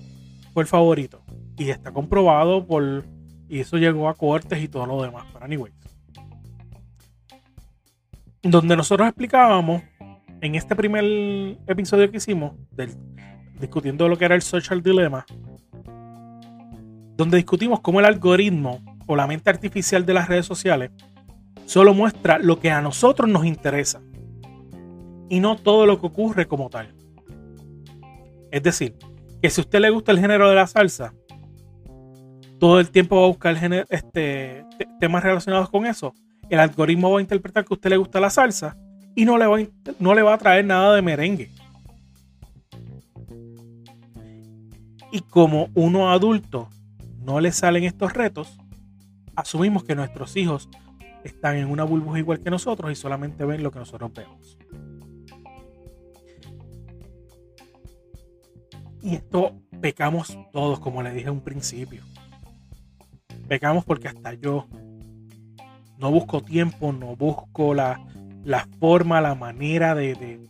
fue 0.53 0.65
el 0.65 0.67
favorito 0.67 1.23
y 1.57 1.71
está 1.71 1.93
comprobado 1.93 2.67
por 2.67 3.05
y 3.49 3.61
eso 3.61 3.77
llegó 3.77 4.09
a 4.09 4.15
cortes 4.15 4.63
y 4.63 4.69
todo 4.69 4.87
lo 4.87 5.03
demás. 5.03 5.25
Pero 5.33 5.45
anyways, 5.45 5.75
donde 8.43 8.77
nosotros 8.77 9.09
explicábamos 9.09 9.83
en 10.41 10.55
este 10.55 10.77
primer 10.77 11.05
episodio 11.67 12.11
que 12.11 12.19
hicimos 12.19 12.53
del, 12.71 12.91
discutiendo 13.59 14.09
lo 14.09 14.17
que 14.17 14.25
era 14.25 14.35
el 14.35 14.43
social 14.43 14.83
dilemma, 14.83 15.25
donde 17.17 17.39
discutimos 17.39 17.81
cómo 17.81 18.01
el 18.01 18.07
algoritmo 18.07 18.81
o 19.07 19.17
la 19.17 19.27
mente 19.27 19.51
artificial 19.51 20.05
de 20.05 20.15
las 20.15 20.29
redes 20.29 20.47
sociales 20.47 20.91
solo 21.65 21.95
muestra 21.95 22.39
lo 22.39 22.61
que 22.61 22.71
a 22.71 22.81
nosotros 22.81 23.29
nos 23.29 23.45
interesa 23.47 24.01
y 25.29 25.41
no 25.41 25.57
todo 25.57 25.87
lo 25.87 26.01
que 26.01 26.07
ocurre 26.07 26.47
como 26.47 26.71
tal. 26.71 26.95
Es 28.51 28.63
decir, 28.63 28.95
que 29.43 29.51
si 29.51 29.61
a 29.61 29.65
usted 29.65 29.81
le 29.81 29.91
gusta 29.91 30.13
el 30.13 30.21
género 30.21 30.49
de 30.49 30.55
la 30.55 30.67
salsa, 30.67 31.15
todo 32.59 32.81
el 32.81 32.91
tiempo 32.91 33.17
va 33.17 33.25
a 33.25 33.29
buscar 33.29 33.57
este, 33.91 34.65
te- 34.79 34.89
temas 34.99 35.23
relacionados 35.23 35.69
con 35.71 35.87
eso. 35.87 36.15
El 36.49 36.61
algoritmo 36.61 37.11
va 37.11 37.19
a 37.19 37.23
interpretar 37.23 37.65
que 37.65 37.75
a 37.75 37.77
usted 37.77 37.91
le 37.91 37.97
gusta 37.97 38.21
la 38.21 38.31
salsa 38.31 38.77
y 39.15 39.25
no 39.25 39.37
le 39.39 39.47
va 39.47 39.59
a, 39.59 39.67
no 39.99 40.15
le 40.15 40.23
va 40.23 40.35
a 40.35 40.39
traer 40.39 40.65
nada 40.65 40.95
de 40.95 41.03
merengue. 41.03 41.51
Y 45.13 45.21
como 45.21 45.69
uno 45.75 46.11
adulto 46.11 46.69
no 47.25 47.41
le 47.41 47.51
salen 47.53 47.85
estos 47.85 48.13
retos, 48.13 48.59
asumimos 49.35 49.85
que 49.85 49.95
nuestros 49.95 50.37
hijos 50.37 50.69
están 51.25 51.57
en 51.57 51.69
una 51.71 51.85
burbuja 51.85 52.19
igual 52.19 52.41
que 52.41 52.51
nosotros 52.51 52.93
y 52.93 52.95
solamente 52.95 53.45
ven 53.45 53.63
lo 53.63 53.71
que 53.71 53.79
nosotros 53.81 54.13
vemos. 54.13 54.59
Y 59.03 59.15
esto 59.15 59.53
pecamos 59.81 60.37
todos, 60.53 60.81
como 60.81 61.03
le 61.03 61.13
dije 61.13 61.29
en 61.29 61.35
un 61.35 61.41
principio. 61.41 62.03
Pecamos 63.49 63.85
porque 63.85 64.09
hasta 64.09 64.35
yo 64.35 64.67
no 65.99 66.11
busco 66.11 66.43
tiempo, 66.43 66.93
no 66.93 67.17
busco 67.17 67.75
la, 67.75 68.01
la 68.45 68.69
forma, 68.79 69.21
la 69.21 69.35
manera 69.35 69.95
de, 69.95 70.15
de, 70.15 70.47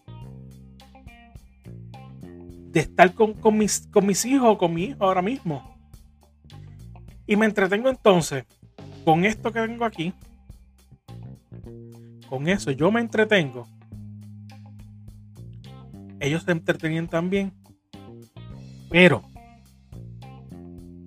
estar 2.81 3.15
con, 3.15 3.35
con 3.35 3.57
mis, 3.57 3.87
con 3.88 4.07
mis 4.07 4.25
hijos, 4.26 4.59
con 4.59 4.75
mi 4.75 4.85
hijo 4.85 5.05
ahora 5.05 5.23
mismo. 5.23 5.76
Y 7.26 7.37
me 7.37 7.47
entretengo 7.47 7.88
entonces 7.88 8.45
con 9.05 9.25
esto 9.25 9.53
que 9.53 9.61
tengo 9.61 9.85
aquí. 9.85 10.12
Con 12.29 12.49
eso 12.49 12.73
yo 12.73 12.91
me 12.91 13.00
entretengo. 13.00 13.69
Ellos 16.19 16.43
se 16.43 16.53
entretenían 16.53 17.09
también. 17.09 17.53
Pero 18.91 19.23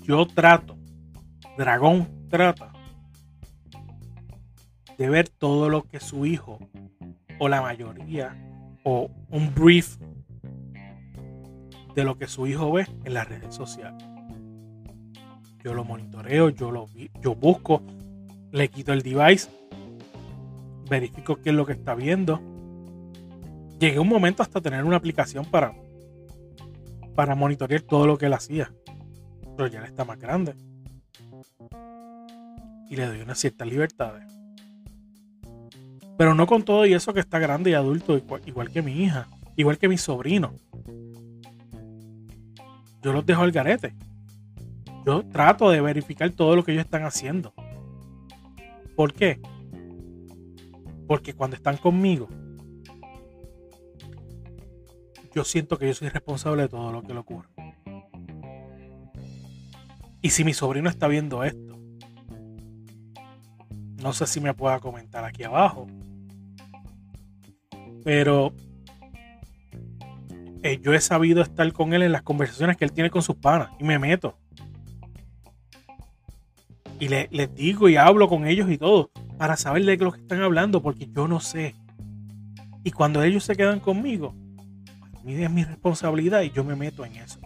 yo 0.02 0.26
trato, 0.26 0.79
Dragón 1.60 2.08
trata 2.30 2.72
de 4.98 5.10
ver 5.10 5.28
todo 5.28 5.68
lo 5.68 5.84
que 5.84 6.00
su 6.00 6.26
hijo 6.26 6.58
o 7.38 7.50
la 7.50 7.62
mayoría 7.62 8.34
o 8.86 9.12
un 9.30 9.54
brief 9.54 9.98
de 11.96 12.06
lo 12.06 12.18
que 12.18 12.28
su 12.28 12.48
hijo 12.48 12.72
ve 12.72 12.88
en 13.04 13.14
las 13.14 13.28
redes 13.28 13.54
sociales. 13.54 14.02
Yo 15.62 15.74
lo 15.74 15.84
monitoreo, 15.84 16.48
yo 16.48 16.72
lo 16.72 16.86
yo 17.22 17.36
busco, 17.36 17.82
le 18.54 18.70
quito 18.70 18.94
el 18.94 19.02
device, 19.02 19.50
verifico 20.90 21.42
qué 21.42 21.50
es 21.50 21.56
lo 21.58 21.66
que 21.66 21.74
está 21.74 21.94
viendo. 21.94 22.40
Llegué 23.82 24.00
un 24.00 24.08
momento 24.08 24.44
hasta 24.44 24.62
tener 24.62 24.86
una 24.86 24.96
aplicación 24.96 25.44
para 25.44 25.74
para 27.16 27.36
monitorear 27.36 27.82
todo 27.82 28.08
lo 28.08 28.18
que 28.18 28.28
él 28.28 28.34
hacía. 28.34 28.72
Pero 29.58 29.68
ya 29.68 29.80
él 29.80 29.86
está 29.86 30.06
más 30.06 30.18
grande. 30.18 30.56
Y 32.90 32.96
le 32.96 33.06
doy 33.06 33.22
unas 33.22 33.40
ciertas 33.40 33.68
libertades. 33.68 34.24
Pero 36.18 36.36
no 36.36 36.48
con 36.48 36.64
todo 36.64 36.86
y 36.86 36.94
eso 36.94 37.14
que 37.14 37.20
está 37.20 37.40
grande 37.40 37.70
y 37.70 37.74
adulto, 37.74 38.18
igual, 38.18 38.42
igual 38.46 38.72
que 38.72 38.82
mi 38.82 39.04
hija, 39.04 39.28
igual 39.56 39.78
que 39.78 39.88
mi 39.88 39.98
sobrino. 39.98 40.54
Yo 43.02 43.14
los 43.14 43.26
dejo 43.26 43.44
al 43.44 43.52
garete. 43.52 43.96
Yo 45.06 45.24
trato 45.26 45.70
de 45.70 45.82
verificar 45.82 46.30
todo 46.32 46.56
lo 46.56 46.64
que 46.64 46.74
ellos 46.74 46.86
están 46.86 47.04
haciendo. 47.04 47.54
¿Por 48.96 49.14
qué? 49.14 49.40
Porque 51.08 51.34
cuando 51.34 51.56
están 51.56 51.78
conmigo, 51.78 52.28
yo 55.34 55.44
siento 55.44 55.78
que 55.78 55.88
yo 55.88 55.94
soy 55.94 56.10
responsable 56.10 56.64
de 56.64 56.70
todo 56.70 56.92
lo 56.92 57.02
que 57.02 57.14
le 57.14 57.20
ocurre. 57.20 57.48
Y 60.22 60.32
si 60.32 60.44
mi 60.44 60.54
sobrino 60.54 60.90
está 60.90 61.08
viendo 61.08 61.44
esto, 61.44 61.69
no 64.02 64.14
sé 64.14 64.28
si 64.28 64.40
me 64.40 64.54
pueda 64.54 64.80
comentar 64.80 65.24
aquí 65.24 65.44
abajo. 65.44 65.88
Pero 68.04 68.54
eh, 70.64 70.80
yo 70.82 70.94
he 70.94 71.02
sabido 71.02 71.42
estar 71.42 71.72
con 71.74 71.94
él 71.94 72.04
en 72.04 72.12
las 72.12 72.22
conversaciones 72.22 72.78
que 72.78 72.86
él 72.86 72.92
tiene 72.92 73.10
con 73.10 73.22
sus 73.22 73.36
panas 73.36 73.70
y 73.80 73.84
me 73.84 74.00
meto. 74.00 74.38
Y 77.00 77.08
les 77.08 77.56
digo 77.56 77.88
y 77.88 77.96
hablo 77.96 78.28
con 78.28 78.46
ellos 78.46 78.70
y 78.70 78.78
todo 78.78 79.10
para 79.38 79.56
saber 79.56 79.86
de 79.86 79.96
lo 79.96 80.12
que 80.12 80.20
están 80.20 80.42
hablando 80.42 80.82
porque 80.82 81.08
yo 81.08 81.30
no 81.30 81.40
sé. 81.40 81.76
Y 82.84 82.92
cuando 82.92 83.24
ellos 83.24 83.46
se 83.46 83.56
quedan 83.56 83.80
conmigo, 83.80 84.36
es 85.26 85.50
mi 85.50 85.64
responsabilidad 85.64 86.42
y 86.42 86.52
yo 86.52 86.64
me 86.64 86.76
meto 86.76 87.06
en 87.06 87.16
eso. 87.16 87.40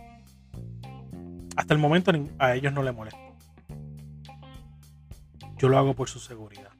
Hasta 1.56 1.74
el 1.74 1.80
momento 1.80 2.12
a 2.40 2.56
ellos 2.56 2.74
no 2.74 2.82
les 2.82 2.96
molesta. 2.96 3.23
Yo 5.64 5.70
lo 5.70 5.78
hago 5.78 5.94
por 5.94 6.10
su 6.10 6.20
seguridad. 6.20 6.72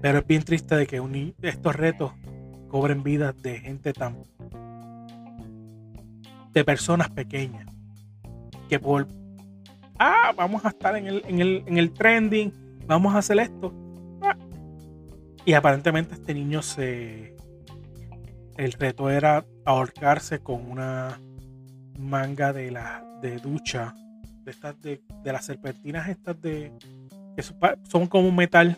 Pero 0.00 0.18
es 0.20 0.26
bien 0.26 0.42
triste 0.44 0.76
de 0.76 0.86
que 0.86 1.30
estos 1.42 1.76
retos 1.76 2.12
cobren 2.68 3.02
vidas 3.02 3.36
de 3.42 3.60
gente 3.60 3.92
tan. 3.92 4.24
de 6.54 6.64
personas 6.64 7.10
pequeñas. 7.10 7.66
Que 8.70 8.80
por. 8.80 9.06
Ah, 9.98 10.32
vamos 10.34 10.64
a 10.64 10.70
estar 10.70 10.96
en 10.96 11.06
el, 11.06 11.22
en 11.26 11.38
el, 11.38 11.64
en 11.66 11.76
el 11.76 11.92
trending. 11.92 12.80
Vamos 12.86 13.14
a 13.14 13.18
hacer 13.18 13.38
esto. 13.40 13.74
Ah. 14.22 14.38
Y 15.44 15.52
aparentemente 15.52 16.14
este 16.14 16.32
niño 16.32 16.62
se. 16.62 17.36
El 18.56 18.72
reto 18.72 19.10
era 19.10 19.44
ahorcarse 19.66 20.38
con 20.38 20.70
una 20.70 21.20
manga 21.98 22.54
de 22.54 22.70
la 22.70 23.04
de 23.20 23.36
ducha 23.36 23.94
de 24.44 24.50
estas 24.50 24.80
de, 24.82 25.00
de 25.22 25.32
las 25.32 25.46
serpentinas 25.46 26.08
estas 26.08 26.40
de 26.40 26.72
que 27.36 27.42
son 27.90 28.06
como 28.06 28.30
metal 28.30 28.76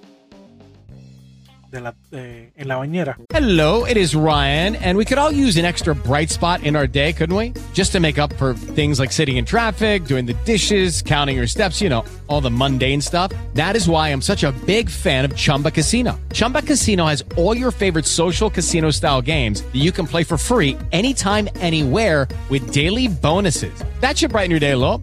de 1.71 1.81
la, 1.81 1.95
de, 2.11 2.53
en 2.57 2.69
la 2.69 2.77
bañera. 2.77 3.19
Hello, 3.31 3.85
it 3.85 3.97
is 3.97 4.15
Ryan, 4.15 4.77
and 4.77 4.97
we 4.97 5.05
could 5.05 5.19
all 5.19 5.33
use 5.33 5.57
an 5.57 5.65
extra 5.65 5.95
bright 5.95 6.31
spot 6.31 6.63
in 6.63 6.77
our 6.77 6.87
day, 6.87 7.13
couldn't 7.13 7.37
we? 7.37 7.53
Just 7.75 7.93
to 7.93 8.01
make 8.01 8.19
up 8.19 8.33
for 8.35 8.55
things 8.55 8.99
like 8.99 9.13
sitting 9.13 9.37
in 9.37 9.45
traffic, 9.45 10.05
doing 10.05 10.27
the 10.27 10.35
dishes, 10.45 11.03
counting 11.03 11.37
your 11.37 11.47
steps, 11.47 11.81
you 11.81 11.89
know, 11.89 12.05
all 12.29 12.41
the 12.41 12.51
mundane 12.51 13.01
stuff. 13.01 13.33
That 13.55 13.77
is 13.77 13.89
why 13.89 14.09
I'm 14.09 14.23
such 14.23 14.45
a 14.45 14.53
big 14.65 14.89
fan 14.89 15.25
of 15.25 15.35
Chumba 15.37 15.71
Casino. 15.71 16.19
Chumba 16.33 16.63
Casino 16.63 17.07
has 17.07 17.25
all 17.37 17.57
your 17.57 17.73
favorite 17.73 18.07
social 18.07 18.49
casino 18.49 18.91
style 18.91 19.21
games 19.21 19.63
that 19.63 19.77
you 19.77 19.93
can 19.93 20.07
play 20.07 20.25
for 20.25 20.39
free 20.39 20.77
anytime, 20.93 21.49
anywhere 21.57 22.29
with 22.49 22.73
daily 22.73 23.09
bonuses. 23.09 23.83
That 24.01 24.17
should 24.17 24.31
brighten 24.31 24.51
your 24.51 24.61
day 24.61 24.73
a 24.73 24.79
little. 24.79 25.03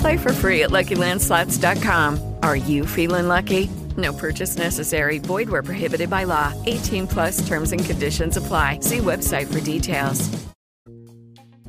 Play 0.00 0.16
for 0.16 0.32
free 0.32 0.62
at 0.62 0.70
LuckyLandSlots.com. 0.70 2.36
Are 2.42 2.56
you 2.56 2.86
feeling 2.86 3.28
lucky? 3.28 3.68
No 3.98 4.14
purchase 4.14 4.56
necessary. 4.56 5.18
Void 5.18 5.50
where 5.50 5.62
prohibited 5.62 6.08
by 6.08 6.24
law. 6.24 6.54
18 6.66 7.06
plus 7.06 7.46
terms 7.46 7.72
and 7.72 7.84
conditions 7.84 8.36
apply. 8.36 8.80
See 8.80 8.98
website 8.98 9.46
for 9.52 9.60
details. 9.60 10.30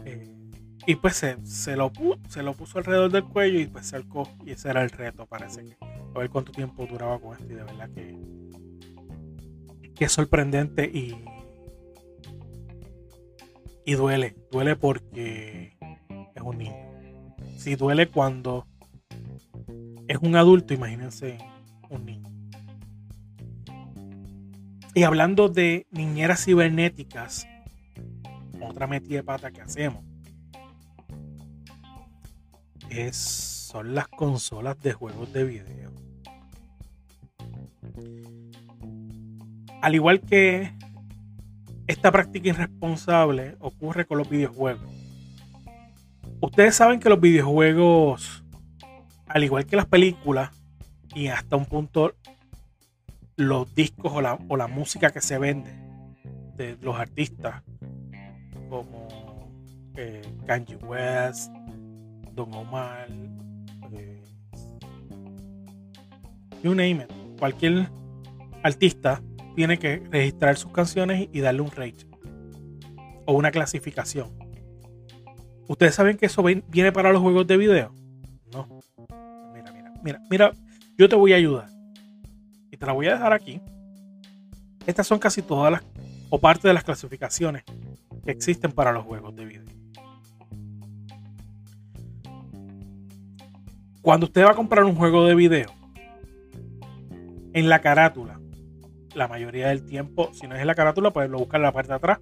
Eh, 0.05 0.27
y 0.87 0.95
pues 0.95 1.17
se, 1.17 1.35
se, 1.45 1.75
lo 1.75 1.91
se 2.29 2.41
lo 2.41 2.53
puso 2.53 2.77
alrededor 2.77 3.11
del 3.11 3.25
cuello 3.25 3.59
y 3.59 3.65
pues 3.65 3.87
se 3.87 3.97
alcó. 3.97 4.29
Y 4.45 4.51
ese 4.51 4.69
era 4.69 4.81
el 4.81 4.91
reto, 4.91 5.25
parece 5.25 5.65
que. 5.65 5.75
A 5.81 6.19
ver 6.19 6.29
cuánto 6.29 6.53
tiempo 6.53 6.85
duraba 6.85 7.19
con 7.19 7.33
esto. 7.33 7.51
Y 7.51 7.55
de 7.55 7.63
verdad 7.63 7.89
que. 7.93 8.17
Que 9.93 10.05
es 10.05 10.11
sorprendente 10.11 10.85
y. 10.85 11.21
Y 13.85 13.93
duele. 13.95 14.35
Duele 14.51 14.77
porque 14.77 15.77
es 16.33 16.41
un 16.41 16.57
niño. 16.57 16.90
Si 17.61 17.75
duele 17.75 18.07
cuando 18.07 18.65
es 20.07 20.17
un 20.19 20.35
adulto, 20.35 20.73
imagínense 20.73 21.37
un 21.91 22.05
niño. 22.07 22.27
Y 24.95 25.03
hablando 25.03 25.47
de 25.47 25.85
niñeras 25.91 26.43
cibernéticas, 26.43 27.47
otra 28.59 28.87
metida 28.87 29.17
de 29.17 29.23
pata 29.23 29.51
que 29.51 29.61
hacemos 29.61 30.03
es, 32.89 33.15
son 33.15 33.93
las 33.93 34.07
consolas 34.07 34.81
de 34.81 34.93
juegos 34.93 35.31
de 35.31 35.43
video. 35.43 35.91
Al 39.83 39.93
igual 39.93 40.21
que 40.21 40.73
esta 41.85 42.11
práctica 42.11 42.49
irresponsable 42.49 43.55
ocurre 43.59 44.07
con 44.07 44.17
los 44.17 44.27
videojuegos. 44.27 45.00
Ustedes 46.41 46.75
saben 46.75 46.99
que 46.99 47.07
los 47.07 47.21
videojuegos, 47.21 48.43
al 49.27 49.43
igual 49.43 49.67
que 49.67 49.75
las 49.75 49.85
películas, 49.85 50.49
y 51.13 51.27
hasta 51.27 51.55
un 51.55 51.67
punto 51.67 52.15
los 53.35 53.73
discos 53.75 54.11
o 54.13 54.21
la, 54.57 54.67
música 54.67 55.11
que 55.11 55.21
se 55.21 55.37
vende 55.37 55.71
de 56.55 56.77
los 56.81 56.95
artistas 56.97 57.61
como 58.69 59.07
eh, 59.95 60.23
Kanye 60.47 60.77
West, 60.77 61.51
Don 62.33 62.51
Omar, 62.55 63.07
eh, 63.93 64.23
cualquier 67.37 67.87
artista 68.63 69.21
tiene 69.55 69.77
que 69.77 70.01
registrar 70.09 70.57
sus 70.57 70.71
canciones 70.71 71.29
y 71.31 71.39
darle 71.41 71.61
un 71.61 71.69
rate 71.69 72.07
o 73.25 73.33
una 73.33 73.51
clasificación. 73.51 74.40
¿Ustedes 75.71 75.95
saben 75.95 76.17
que 76.17 76.25
eso 76.25 76.43
viene 76.43 76.91
para 76.91 77.13
los 77.13 77.21
juegos 77.21 77.47
de 77.47 77.55
video? 77.55 77.95
No. 78.51 78.67
Mira, 79.53 79.71
mira, 79.71 79.93
mira, 80.03 80.21
mira, 80.29 80.51
yo 80.97 81.07
te 81.07 81.15
voy 81.15 81.31
a 81.31 81.37
ayudar. 81.37 81.69
Y 82.69 82.75
te 82.75 82.85
la 82.85 82.91
voy 82.91 83.07
a 83.07 83.13
dejar 83.13 83.31
aquí. 83.31 83.61
Estas 84.85 85.07
son 85.07 85.17
casi 85.17 85.41
todas 85.41 85.71
las 85.71 85.81
o 86.29 86.39
parte 86.41 86.67
de 86.67 86.73
las 86.73 86.83
clasificaciones 86.83 87.63
que 88.25 88.31
existen 88.31 88.73
para 88.73 88.91
los 88.91 89.05
juegos 89.05 89.33
de 89.33 89.45
video. 89.45 89.63
Cuando 94.01 94.25
usted 94.25 94.43
va 94.43 94.51
a 94.51 94.55
comprar 94.55 94.83
un 94.83 94.95
juego 94.97 95.25
de 95.25 95.35
video, 95.35 95.71
en 97.53 97.69
la 97.69 97.79
carátula, 97.79 98.41
la 99.15 99.29
mayoría 99.29 99.69
del 99.69 99.85
tiempo, 99.85 100.33
si 100.33 100.47
no 100.49 100.55
es 100.55 100.59
en 100.59 100.67
la 100.67 100.75
carátula, 100.75 101.11
pues 101.11 101.29
lo 101.29 101.37
busca 101.37 101.55
en 101.55 101.63
la 101.63 101.71
parte 101.71 101.93
de 101.93 101.95
atrás. 101.95 102.19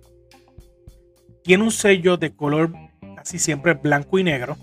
Tiene 1.43 1.63
un 1.63 1.71
sello 1.71 2.15
de 2.15 2.35
color 2.35 2.88
siempre 3.37 3.73
blanco 3.73 4.17
y 4.17 4.23
negro 4.23 4.57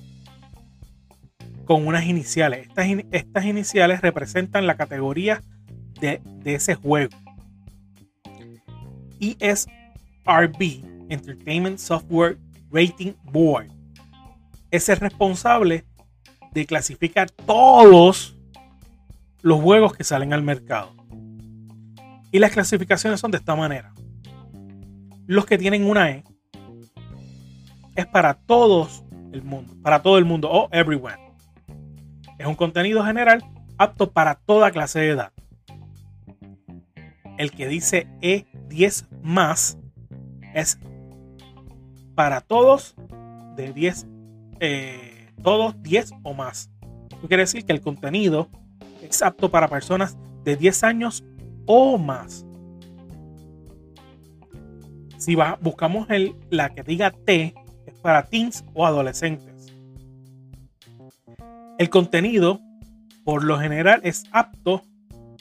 con 1.67 1.87
unas 1.87 2.07
iniciales. 2.07 2.67
Estas, 2.69 2.87
estas 3.11 3.45
iniciales 3.45 4.01
representan 4.01 4.67
la 4.67 4.77
categoría 4.77 5.43
de, 6.01 6.21
de 6.25 6.55
ese 6.55 6.75
juego. 6.75 7.13
ESRB, 9.21 10.85
Entertainment 11.09 11.79
Software 11.79 12.39
Rating 12.71 13.13
Board, 13.25 13.69
es 14.71 14.89
el 14.89 14.97
responsable 14.97 15.85
de 16.53 16.67
clasificar 16.67 17.31
todos 17.31 18.37
los 19.43 19.61
juegos 19.61 19.95
que 19.95 20.05
salen 20.05 20.33
al 20.33 20.43
mercado. 20.43 20.95
Y 22.33 22.39
las 22.39 22.53
clasificaciones 22.53 23.21
son 23.21 23.31
de 23.31 23.39
esta 23.39 23.55
manera. 23.55 23.93
Los 25.27 25.47
que 25.47 25.59
tienen 25.59 25.85
una 25.85 26.11
E 26.11 26.25
es 27.97 28.07
para 28.07 28.35
todos 28.35 29.05
el 29.33 29.43
mundo, 29.43 29.75
para 29.83 30.03
todo 30.03 30.19
el 30.19 30.25
mundo 30.25 30.49
o 30.51 30.69
everyone. 30.71 31.33
Es 32.39 32.47
un 32.47 32.55
contenido 32.55 33.05
general 33.05 33.45
apto 33.79 34.11
para 34.13 34.35
toda 34.35 34.71
clase 34.71 35.01
de 35.01 35.11
edad. 35.11 35.33
el 37.39 37.51
que 37.51 37.69
dice 37.69 38.07
E10 38.23 39.07
más 39.23 39.79
es 40.55 40.79
para 42.15 42.41
todos 42.41 42.95
de 43.57 43.73
10, 43.75 44.07
eh, 44.61 45.33
todos 45.43 45.83
10 45.83 46.13
o 46.23 46.33
más. 46.33 46.71
Eso 47.11 47.29
quiere 47.29 47.43
decir 47.43 47.65
que 47.67 47.73
el 47.73 47.83
contenido 47.83 48.49
es 49.03 49.23
apto 49.23 49.51
para 49.51 49.69
personas 49.69 50.17
de 50.45 50.57
10 50.57 50.85
años 50.85 51.25
o 51.67 51.99
más. 51.99 52.47
Si 55.19 55.35
va, 55.35 55.59
buscamos 55.61 56.09
el, 56.11 56.37
la 56.51 56.71
que 56.71 56.83
diga 56.83 57.11
T, 57.11 57.55
es 57.87 57.95
para 57.95 58.27
teens 58.27 58.65
o 58.75 58.87
adolescentes. 58.87 59.73
El 61.79 61.91
contenido, 61.91 62.61
por 63.25 63.45
lo 63.45 63.59
general, 63.59 64.01
es 64.03 64.25
apto 64.33 64.83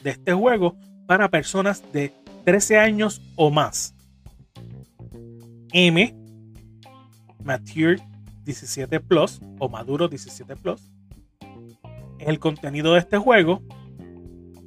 de 0.03 0.11
este 0.11 0.33
juego 0.33 0.75
para 1.07 1.29
personas 1.29 1.83
de 1.91 2.13
13 2.43 2.77
años 2.77 3.21
o 3.35 3.49
más. 3.51 3.95
M, 5.71 6.15
Mature 7.43 8.01
17 8.43 8.99
Plus 9.01 9.41
o 9.59 9.69
Maduro 9.69 10.07
17 10.07 10.55
Plus. 10.55 10.91
El 12.19 12.39
contenido 12.39 12.93
de 12.93 12.99
este 12.99 13.17
juego 13.17 13.61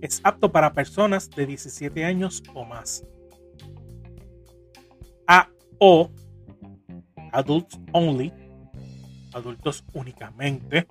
es 0.00 0.20
apto 0.22 0.52
para 0.52 0.72
personas 0.72 1.30
de 1.30 1.46
17 1.46 2.04
años 2.04 2.42
o 2.54 2.64
más. 2.64 3.04
A 5.26 5.48
o 5.78 6.10
Adults 7.32 7.78
Only, 7.92 8.32
adultos 9.32 9.84
únicamente. 9.92 10.86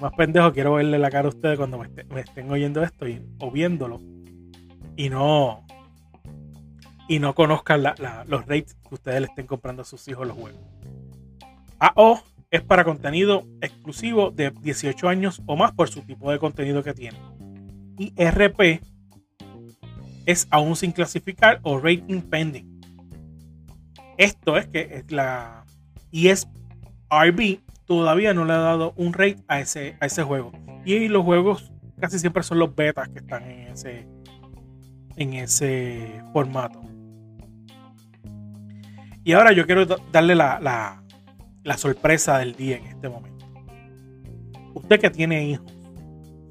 Más 0.00 0.12
pendejo, 0.16 0.52
quiero 0.52 0.74
verle 0.74 0.98
la 0.98 1.10
cara 1.10 1.26
a 1.26 1.30
ustedes 1.30 1.58
cuando 1.58 1.78
me, 1.78 2.20
estén 2.20 2.50
oyendo 2.50 2.82
esto 2.82 3.08
y, 3.08 3.20
o 3.40 3.50
viéndolo. 3.50 4.00
Y 4.96 5.08
no. 5.08 5.66
Y 7.08 7.18
no 7.18 7.34
conozcan 7.34 7.82
los 7.82 8.46
rates 8.46 8.74
que 8.88 8.94
ustedes 8.94 9.20
le 9.20 9.26
estén 9.26 9.46
comprando 9.46 9.82
a 9.82 9.84
sus 9.84 10.06
hijos 10.08 10.26
los 10.26 10.36
juegos. 10.36 10.60
AO 11.80 12.22
es 12.50 12.62
para 12.62 12.84
contenido 12.84 13.44
exclusivo 13.60 14.30
de 14.30 14.50
18 14.50 15.08
años 15.08 15.42
o 15.46 15.56
más 15.56 15.72
por 15.72 15.88
su 15.88 16.02
tipo 16.02 16.30
de 16.30 16.38
contenido 16.38 16.82
que 16.82 16.94
tiene. 16.94 17.18
Y 17.98 18.12
RP 18.22 18.80
es 20.28 20.46
aún 20.50 20.76
sin 20.76 20.92
clasificar 20.92 21.58
o 21.62 21.78
rating 21.78 22.20
pending. 22.20 22.82
Esto 24.18 24.58
es 24.58 24.66
que 24.66 25.02
la 25.08 25.64
ESRB 26.12 27.60
todavía 27.86 28.34
no 28.34 28.44
le 28.44 28.52
ha 28.52 28.58
dado 28.58 28.92
un 28.96 29.14
rate 29.14 29.42
a 29.48 29.60
ese, 29.60 29.96
a 30.00 30.06
ese 30.06 30.22
juego. 30.22 30.52
Y 30.84 31.08
los 31.08 31.24
juegos 31.24 31.72
casi 31.98 32.18
siempre 32.18 32.42
son 32.42 32.58
los 32.58 32.76
betas 32.76 33.08
que 33.08 33.20
están 33.20 33.42
en 33.44 33.68
ese, 33.68 34.06
en 35.16 35.32
ese 35.32 36.22
formato. 36.34 36.82
Y 39.24 39.32
ahora 39.32 39.52
yo 39.52 39.64
quiero 39.64 39.86
darle 40.12 40.34
la, 40.34 41.00
la 41.64 41.76
sorpresa 41.78 42.36
del 42.36 42.54
día 42.54 42.76
en 42.76 42.84
este 42.84 43.08
momento. 43.08 43.46
Usted 44.74 45.00
que 45.00 45.08
tiene 45.08 45.48
hijos, 45.48 45.72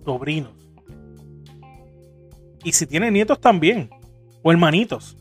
sobrinos, 0.04 0.57
y 2.64 2.72
si 2.72 2.86
tiene 2.86 3.12
nietos 3.12 3.40
también, 3.40 3.90
o 4.44 4.52
hermanitos. 4.52 5.18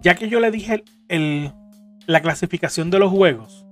Ya 0.00 0.14
que 0.14 0.28
yo 0.28 0.40
le 0.40 0.50
dije 0.50 0.84
el, 1.08 1.52
la 2.06 2.20
clasificación 2.20 2.90
de 2.90 2.98
los 2.98 3.10
juegos, 3.10 3.66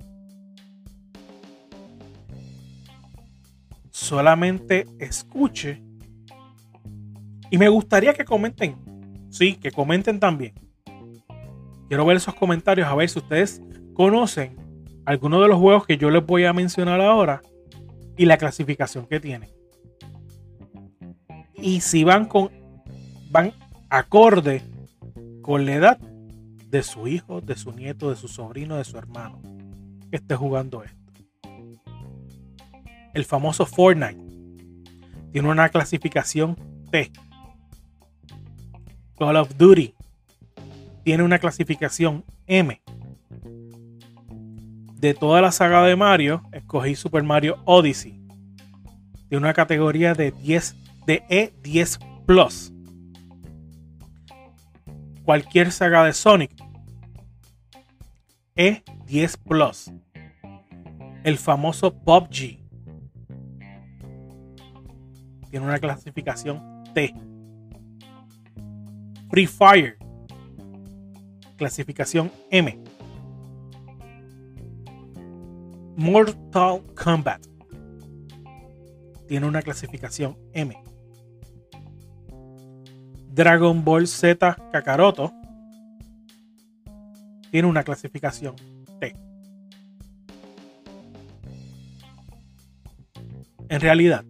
solamente 3.90 4.86
escuche. 4.98 5.82
Y 7.50 7.58
me 7.58 7.68
gustaría 7.68 8.12
que 8.12 8.24
comenten. 8.24 8.76
Sí, 9.30 9.54
que 9.54 9.70
comenten 9.70 10.20
también. 10.20 10.54
Quiero 11.88 12.04
ver 12.04 12.16
esos 12.16 12.34
comentarios 12.34 12.88
a 12.88 12.94
ver 12.94 13.08
si 13.08 13.18
ustedes 13.18 13.62
conocen 13.94 14.56
algunos 15.04 15.40
de 15.40 15.48
los 15.48 15.58
juegos 15.58 15.86
que 15.86 15.96
yo 15.96 16.10
les 16.10 16.24
voy 16.24 16.44
a 16.44 16.52
mencionar 16.52 17.00
ahora 17.00 17.40
y 18.16 18.26
la 18.26 18.36
clasificación 18.36 19.06
que 19.06 19.20
tienen. 19.20 19.55
Y 21.66 21.80
si 21.80 22.04
van 22.04 22.26
con 22.26 22.48
van 23.28 23.52
acorde 23.90 24.62
con 25.42 25.66
la 25.66 25.74
edad 25.74 25.98
de 25.98 26.84
su 26.84 27.08
hijo, 27.08 27.40
de 27.40 27.56
su 27.56 27.72
nieto, 27.72 28.08
de 28.08 28.14
su 28.14 28.28
sobrino, 28.28 28.76
de 28.76 28.84
su 28.84 28.96
hermano 28.96 29.40
que 30.08 30.14
esté 30.14 30.36
jugando 30.36 30.84
esto. 30.84 31.12
El 33.14 33.24
famoso 33.24 33.66
Fortnite 33.66 34.16
tiene 35.32 35.48
una 35.48 35.68
clasificación 35.68 36.54
T. 36.92 37.10
Call 39.18 39.34
of 39.34 39.56
Duty 39.56 39.92
tiene 41.02 41.24
una 41.24 41.40
clasificación 41.40 42.24
M. 42.46 42.80
De 45.00 45.14
toda 45.14 45.40
la 45.40 45.50
saga 45.50 45.82
de 45.82 45.96
Mario, 45.96 46.42
escogí 46.52 46.94
Super 46.94 47.24
Mario 47.24 47.56
Odyssey. 47.64 48.20
Tiene 49.28 49.38
una 49.38 49.52
categoría 49.52 50.14
de 50.14 50.30
10 50.30 50.85
de 51.06 51.22
E10 51.28 51.98
Plus. 52.26 52.72
Cualquier 55.24 55.72
saga 55.72 56.04
de 56.04 56.12
Sonic 56.12 56.52
E10 58.56 59.38
Plus. 59.42 59.92
El 61.24 61.38
famoso 61.38 61.92
PUBG 61.92 62.58
tiene 65.50 65.66
una 65.66 65.78
clasificación 65.78 66.84
T. 66.94 67.14
Free 69.30 69.46
Fire 69.46 69.98
clasificación 71.56 72.30
M. 72.50 72.78
Mortal 75.96 76.82
Kombat 76.94 77.46
tiene 79.26 79.46
una 79.46 79.62
clasificación 79.62 80.38
M. 80.52 80.76
Dragon 83.36 83.84
Ball 83.84 84.08
Z 84.08 84.56
Kakaroto 84.72 85.30
tiene 87.50 87.68
una 87.68 87.84
clasificación 87.84 88.56
T. 88.98 89.14
En 93.68 93.80
realidad, 93.80 94.24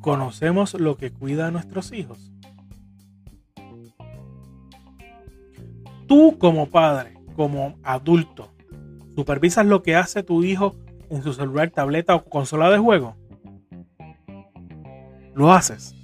¿conocemos 0.00 0.74
lo 0.74 0.96
que 0.96 1.10
cuida 1.10 1.48
a 1.48 1.50
nuestros 1.50 1.92
hijos? 1.92 2.32
tú 6.12 6.36
como 6.38 6.68
padre, 6.68 7.14
como 7.36 7.78
adulto, 7.82 8.52
supervisas 9.16 9.64
lo 9.64 9.82
que 9.82 9.96
hace 9.96 10.22
tu 10.22 10.44
hijo 10.44 10.76
en 11.08 11.22
su 11.22 11.32
celular, 11.32 11.70
tableta 11.70 12.14
o 12.14 12.24
consola 12.26 12.70
de 12.70 12.76
juego? 12.76 13.16
Lo 15.34 15.50
haces. 15.54 15.96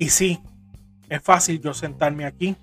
Y 0.00 0.08
sí, 0.08 0.40
es 1.08 1.22
fácil 1.22 1.60
yo 1.60 1.72
sentarme 1.72 2.24
aquí, 2.24 2.56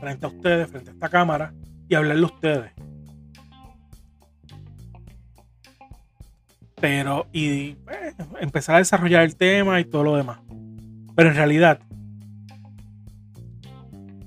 frente 0.00 0.26
a 0.26 0.28
ustedes, 0.28 0.68
frente 0.68 0.90
a 0.90 0.94
esta 0.94 1.08
cámara, 1.08 1.54
y 1.88 1.94
hablarle 1.94 2.24
a 2.24 2.26
ustedes. 2.26 2.72
pero 6.82 7.28
y 7.32 7.76
eh, 7.92 8.12
empezar 8.40 8.74
a 8.74 8.78
desarrollar 8.78 9.22
el 9.22 9.36
tema 9.36 9.78
y 9.78 9.84
todo 9.84 10.02
lo 10.02 10.16
demás. 10.16 10.40
Pero 11.14 11.28
en 11.28 11.36
realidad, 11.36 11.78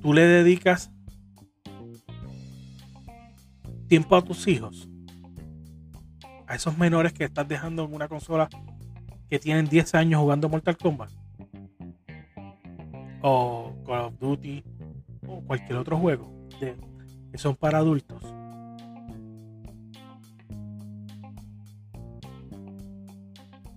tú 0.02 0.13
le 0.13 0.22
dedicas 0.22 0.89
tiempo 3.89 4.15
a 4.15 4.22
tus 4.22 4.48
hijos, 4.48 4.88
a 6.48 6.56
esos 6.56 6.78
menores 6.78 7.12
que 7.12 7.26
estás 7.26 7.46
dejando 7.46 7.84
en 7.84 7.94
una 7.94 8.08
consola 8.08 8.48
que 9.30 9.38
tienen 9.38 9.68
10 9.68 9.94
años 9.96 10.22
jugando 10.22 10.48
Mortal 10.48 10.78
Kombat, 10.78 11.12
o 13.28 13.74
Call 13.86 14.02
of 14.02 14.20
Duty, 14.20 14.64
o 15.28 15.42
cualquier 15.42 15.80
otro 15.80 15.98
juego 15.98 16.32
que 16.60 17.38
son 17.38 17.56
para 17.56 17.80
adultos 17.80 18.24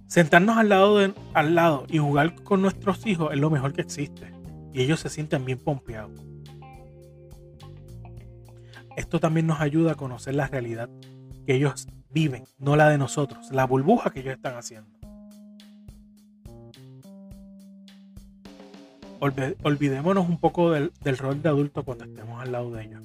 Sentarnos 0.07 0.57
al 0.57 0.71
lado, 0.71 0.99
de, 0.99 1.13
al 1.35 1.55
lado 1.55 1.87
y 1.89 1.99
jugar 1.99 2.35
con 2.43 2.63
nuestros 2.63 3.07
hijos 3.07 3.31
es 3.33 3.39
lo 3.39 3.51
mejor 3.51 3.75
que 3.75 3.83
existe. 3.83 4.33
Y 4.73 4.81
ellos 4.81 5.01
se 5.01 5.11
sienten 5.11 5.45
bien 5.45 5.59
pompeados. 5.59 6.27
Esto 8.97 9.21
también 9.21 9.47
nos 9.47 9.61
ayuda 9.61 9.93
a 9.93 9.95
conocer 9.97 10.35
la 10.35 10.47
realidad 10.47 10.89
que 11.47 11.55
ellos 11.55 11.89
viven, 12.11 12.45
no 12.59 12.75
la 12.75 12.89
de 12.89 12.97
nosotros, 12.97 13.51
la 13.53 13.67
burbuja 13.67 14.11
que 14.11 14.21
ellos 14.21 14.35
están 14.35 14.57
haciendo. 14.57 14.98
Olvidémonos 19.21 20.29
un 20.29 20.39
poco 20.39 20.71
del, 20.71 20.93
del 21.03 21.19
rol 21.19 21.43
de 21.43 21.49
adulto 21.49 21.85
cuando 21.85 22.05
estemos 22.05 22.41
al 22.41 22.53
lado 22.53 22.71
de 22.71 22.85
ellos 22.85 23.03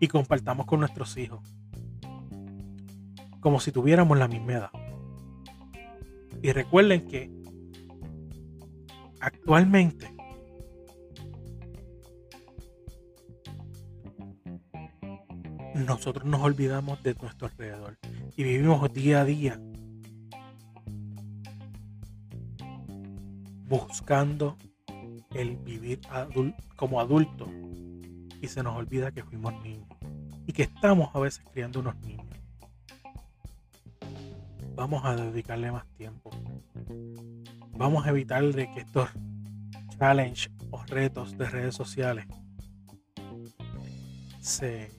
y 0.00 0.08
compartamos 0.08 0.66
con 0.66 0.80
nuestros 0.80 1.16
hijos 1.16 1.40
como 3.42 3.58
si 3.58 3.72
tuviéramos 3.72 4.16
la 4.16 4.28
misma 4.28 4.52
edad. 4.52 4.70
Y 6.42 6.52
recuerden 6.52 7.06
que 7.06 7.30
actualmente 9.20 10.12
nosotros 15.74 16.24
nos 16.24 16.40
olvidamos 16.42 17.02
de 17.02 17.14
nuestro 17.14 17.48
alrededor 17.48 17.98
y 18.36 18.44
vivimos 18.44 18.92
día 18.92 19.20
a 19.20 19.24
día 19.24 19.60
buscando 23.68 24.56
el 25.34 25.56
vivir 25.56 26.00
como 26.76 27.00
adulto 27.00 27.48
y 28.40 28.48
se 28.48 28.62
nos 28.62 28.76
olvida 28.76 29.12
que 29.12 29.22
fuimos 29.22 29.54
niños 29.62 29.88
y 30.46 30.52
que 30.52 30.64
estamos 30.64 31.14
a 31.14 31.20
veces 31.20 31.44
criando 31.52 31.80
unos 31.80 31.96
niños. 32.00 32.26
Vamos 34.74 35.04
a 35.04 35.14
dedicarle 35.16 35.70
más 35.70 35.86
tiempo. 35.96 36.30
Vamos 37.76 38.06
a 38.06 38.10
evitar 38.10 38.42
de 38.52 38.72
que 38.72 38.80
estos 38.80 39.08
challenge 39.98 40.50
o 40.70 40.82
retos 40.84 41.36
de 41.38 41.48
redes 41.48 41.74
sociales 41.74 42.26
se, 44.40 44.90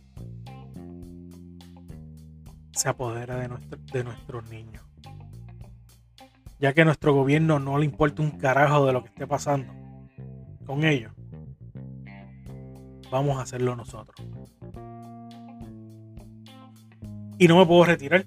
se 2.72 2.90
apodera 2.90 3.36
de, 3.38 3.50
nuestro- 3.50 3.80
de 3.92 4.04
nuestros 4.04 4.50
niños. 4.50 4.84
Ya 6.60 6.74
que 6.74 6.82
a 6.82 6.86
nuestro 6.86 7.14
gobierno 7.14 7.60
no 7.60 7.78
le 7.78 7.86
importa 7.86 8.22
un 8.22 8.32
carajo 8.32 8.86
de 8.86 8.94
lo 8.94 9.02
que 9.04 9.10
esté 9.10 9.28
pasando 9.28 9.74
con 10.66 10.84
ellos, 10.84 11.12
vamos 13.12 13.38
a 13.38 13.42
hacerlo 13.42 13.76
nosotros. 13.76 14.16
Y 17.38 17.48
no 17.48 17.58
me 17.58 17.66
puedo 17.66 17.84
retirar 17.86 18.26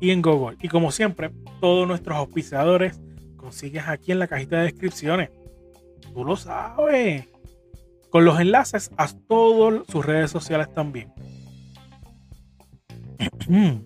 y 0.00 0.10
en 0.10 0.22
Google. 0.22 0.56
Y 0.62 0.68
como 0.68 0.90
siempre, 0.92 1.30
todos 1.60 1.86
nuestros 1.88 2.16
auspiciadores 2.16 3.00
consigues 3.36 3.82
aquí 3.86 4.12
en 4.12 4.20
la 4.20 4.28
cajita 4.28 4.58
de 4.58 4.64
descripciones. 4.64 5.30
Tú 6.12 6.24
lo 6.24 6.36
sabes. 6.36 7.24
Con 8.10 8.24
los 8.24 8.38
enlaces 8.38 8.92
a 8.96 9.08
todas 9.08 9.82
sus 9.88 10.06
redes 10.06 10.30
sociales 10.30 10.72
también. 10.72 11.12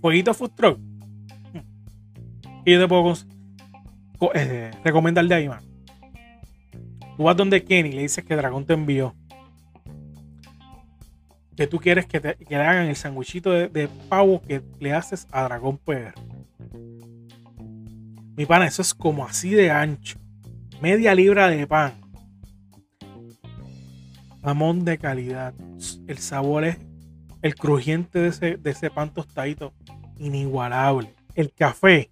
Fueguito 0.00 0.32
Food 0.32 0.52
Truck. 0.56 0.91
Y 2.64 2.72
yo 2.72 2.80
te 2.80 2.88
puedo 2.88 3.14
eh, 4.34 4.70
recomendar 4.84 5.26
de 5.26 5.34
ahí, 5.34 5.48
man. 5.48 5.62
Tú 7.16 7.24
vas 7.24 7.36
donde 7.36 7.62
Kenny 7.64 7.92
le 7.92 8.02
dices 8.02 8.24
que 8.24 8.36
Dragón 8.36 8.64
te 8.64 8.74
envió. 8.74 9.14
Que 11.56 11.66
tú 11.66 11.78
quieres 11.78 12.06
que, 12.06 12.20
te, 12.20 12.36
que 12.36 12.56
le 12.56 12.62
hagan 12.62 12.86
el 12.86 12.96
sandwichito 12.96 13.50
de, 13.50 13.68
de 13.68 13.88
pavo 14.08 14.40
que 14.42 14.62
le 14.80 14.92
haces 14.92 15.26
a 15.30 15.42
Dragón 15.44 15.78
PR. 15.78 16.14
Mi 18.34 18.46
pana, 18.46 18.66
eso 18.66 18.80
es 18.80 18.94
como 18.94 19.26
así 19.26 19.50
de 19.50 19.70
ancho. 19.70 20.18
Media 20.80 21.14
libra 21.14 21.48
de 21.48 21.66
pan. 21.66 21.92
Jamón 24.42 24.84
de 24.84 24.98
calidad. 24.98 25.54
El 26.06 26.18
sabor 26.18 26.64
es 26.64 26.78
el 27.42 27.54
crujiente 27.54 28.20
de 28.20 28.28
ese, 28.28 28.56
de 28.56 28.70
ese 28.70 28.90
pan 28.90 29.12
tostadito. 29.12 29.74
Inigualable. 30.18 31.14
El 31.34 31.52
café. 31.52 32.10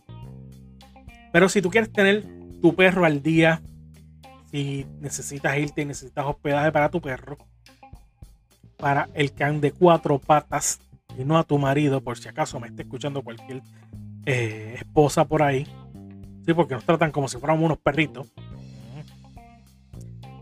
Pero 1.32 1.50
si 1.50 1.62
tú 1.62 1.70
quieres 1.70 1.92
tener 1.92 2.24
tu 2.62 2.76
perro 2.76 3.06
al 3.06 3.22
día, 3.22 3.62
si 4.52 4.86
necesitas 5.00 5.58
irte 5.58 5.82
y 5.82 5.86
necesitas 5.86 6.26
hospedaje 6.26 6.72
para 6.72 6.90
tu 6.90 7.02
perro, 7.02 7.38
para 8.78 9.10
el 9.14 9.34
can 9.34 9.62
de 9.62 9.72
cuatro 9.72 10.20
patas 10.20 10.80
y 11.18 11.24
no 11.24 11.38
a 11.38 11.44
tu 11.44 11.58
marido, 11.58 12.02
por 12.02 12.18
si 12.18 12.30
acaso 12.30 12.60
me 12.60 12.68
está 12.68 12.82
escuchando 12.82 13.22
cualquier 13.22 13.62
eh, 14.26 14.76
esposa 14.78 15.26
por 15.26 15.44
ahí. 15.44 15.68
Sí, 16.46 16.54
porque 16.54 16.74
nos 16.74 16.84
tratan 16.84 17.12
como 17.12 17.28
si 17.28 17.38
fuéramos 17.38 17.64
unos 17.64 17.78
perritos. 17.78 18.28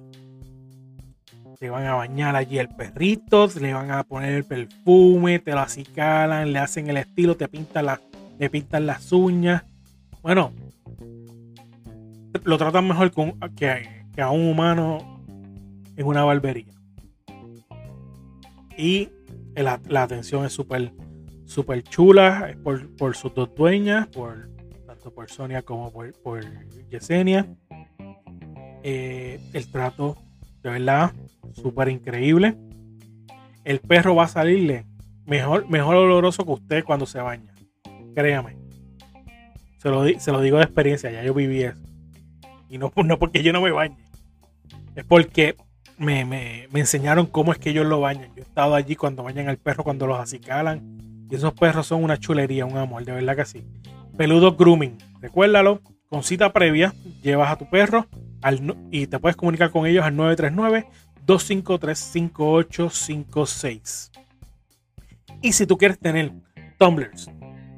Te 1.58 1.70
van 1.70 1.86
a 1.86 1.94
bañar 1.94 2.36
allí 2.36 2.58
el 2.58 2.68
perrito, 2.68 3.48
le 3.60 3.72
van 3.72 3.90
a 3.90 4.04
poner 4.04 4.34
el 4.34 4.44
perfume, 4.44 5.38
te 5.38 5.52
lo 5.52 5.60
acicalan, 5.60 6.52
le 6.52 6.58
hacen 6.58 6.88
el 6.88 6.98
estilo, 6.98 7.36
te 7.36 7.48
pintan, 7.48 7.86
la, 7.86 8.00
le 8.38 8.50
pintan 8.50 8.86
las 8.86 9.10
uñas. 9.12 9.64
Bueno, 10.22 10.52
lo 12.44 12.58
tratan 12.58 12.88
mejor 12.88 13.10
que, 13.54 14.04
a 14.18 14.30
un 14.30 14.48
humano 14.48 15.22
en 15.96 16.06
una 16.06 16.24
barbería. 16.24 16.74
Y 18.76 19.08
la, 19.54 19.80
la 19.88 20.02
atención 20.02 20.44
es 20.44 20.52
súper 20.52 20.92
súper 21.46 21.82
chula 21.84 22.54
por, 22.62 22.94
por 22.96 23.16
sus 23.16 23.34
dos 23.34 23.54
dueñas, 23.54 24.08
por 24.08 24.50
tanto 24.86 25.12
por 25.12 25.30
Sonia 25.30 25.62
como 25.62 25.90
por, 25.90 26.12
por 26.20 26.44
Yesenia. 26.90 27.46
Eh, 28.82 29.40
el 29.52 29.70
trato, 29.70 30.16
de 30.72 30.79
verdad, 30.79 31.12
súper 31.52 31.88
increíble. 31.88 32.57
El 33.64 33.81
perro 33.81 34.14
va 34.14 34.24
a 34.24 34.29
salirle 34.29 34.85
mejor, 35.26 35.68
mejor 35.68 35.96
oloroso 35.96 36.44
que 36.44 36.52
usted 36.52 36.85
cuando 36.85 37.07
se 37.07 37.18
baña. 37.20 37.52
Créame. 38.14 38.57
Se 39.79 39.88
lo, 39.90 40.05
se 40.18 40.33
lo 40.33 40.40
digo 40.40 40.59
de 40.59 40.64
experiencia, 40.64 41.11
ya 41.11 41.22
yo 41.22 41.35
viví 41.35 41.62
eso. 41.62 41.79
Y 42.68 42.79
no, 42.79 42.92
no 43.05 43.18
porque 43.18 43.42
yo 43.42 43.52
no 43.52 43.61
me 43.61 43.70
bañe. 43.70 43.96
Es 44.94 45.05
porque 45.05 45.57
me, 45.98 46.24
me- 46.24 46.68
me 46.72 46.81
enseñaron 46.81 47.26
cómo 47.26 47.52
es 47.52 47.59
que 47.59 47.70
ellos 47.70 47.87
lo 47.87 48.00
bañan. 48.00 48.29
Yo 48.35 48.38
he 48.38 48.46
estado 48.46 48.74
allí 48.74 48.96
cuando 48.96 49.22
bañan 49.22 49.48
al 49.48 49.57
perro, 49.59 49.85
cuando 49.85 50.07
los 50.07 50.18
acicalan. 50.18 51.26
Y 51.31 51.35
esos 51.35 51.52
perros 51.55 51.87
son 51.87 52.05
una 52.05 52.18
chulería, 52.18 52.66
un 52.66 52.76
amor, 52.76 53.05
de 53.05 53.12
verdad 53.12 53.37
que 53.37 53.44
sí. 53.44 53.64
Peludo 54.16 54.57
Grooming. 54.57 54.96
Recuérdalo, 55.20 55.81
con 56.09 56.22
cita 56.22 56.52
previa, 56.52 56.94
llevas 57.22 57.50
a 57.50 57.57
tu 57.57 57.68
perro 57.68 58.07
al 58.46 58.76
y 58.92 59.09
te 59.09 59.18
puedes 59.18 59.37
comunicar 59.37 59.72
con 59.72 59.87
ellos 59.87 60.04
al 60.04 60.14
939-253-5856. 61.26 64.11
Y 65.42 65.52
si 65.52 65.66
tú 65.66 65.76
quieres 65.76 65.98
tener 65.98 66.32
tumblers, 66.78 67.28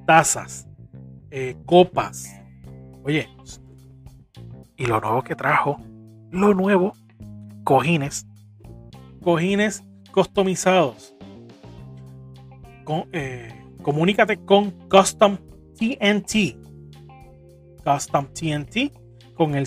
tazas, 0.06 0.68
eh, 1.30 1.56
copas, 1.64 2.28
oye, 3.02 3.30
y 4.76 4.84
lo 4.84 5.00
nuevo 5.00 5.22
que 5.22 5.34
trajo, 5.34 5.80
lo 6.30 6.52
nuevo, 6.52 6.92
cojines, 7.64 8.26
cojines 9.22 9.82
customizados. 10.12 11.14
Eh, 13.12 13.54
comunícate 13.82 14.36
con 14.44 14.72
Custom 14.88 15.38
TNT. 15.78 16.58
Custom 17.84 18.26
TNT 18.34 18.92
con 19.38 19.54
el 19.54 19.66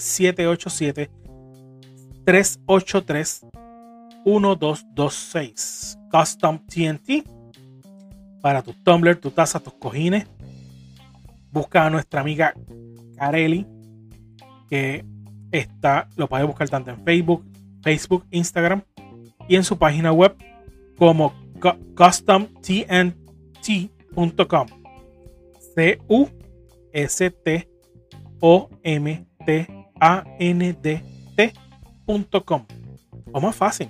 787-383-1226. 4.72 5.98
Custom 6.12 6.60
TNT 6.68 7.24
para 8.42 8.62
tu 8.62 8.74
tumbler, 8.74 9.16
tu 9.18 9.32
taza, 9.32 9.60
tus 9.60 9.74
cojines. 9.74 10.26
Busca 11.52 11.86
a 11.86 11.90
nuestra 11.90 12.22
amiga 12.22 12.54
Carelli, 13.18 13.66
que 14.70 15.06
está, 15.52 16.08
lo 16.16 16.28
puedes 16.28 16.48
buscar 16.48 16.70
tanto 16.70 16.92
en 16.92 17.04
Facebook, 17.04 17.44
Facebook, 17.84 18.26
Instagram 18.32 18.84
y 19.48 19.56
en 19.56 19.64
su 19.64 19.78
página 19.78 20.12
web 20.12 20.36
como 20.98 21.34
cu- 21.62 21.78
customtnt.com. 21.96 24.68
C 25.76 26.00
U 26.08 26.28
S 26.92 27.32
T 27.32 27.70
O 28.42 28.70
M 28.84 29.26
T 29.46 29.68
A 30.00 30.24
N 30.40 30.74
D 30.82 31.04
T.com. 31.36 32.66
O 33.32 33.42
más 33.42 33.56
fácil. 33.56 33.90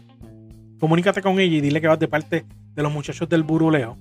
Comunícate 0.80 1.22
con 1.22 1.40
ella 1.40 1.58
y 1.58 1.62
dile 1.62 1.80
que 1.80 1.88
vas 1.88 2.00
de 2.00 2.08
parte 2.08 2.46
de 2.74 2.84
los 2.84 2.92
muchachos 2.92 3.30
del 3.30 3.44
buruleo 3.44 3.98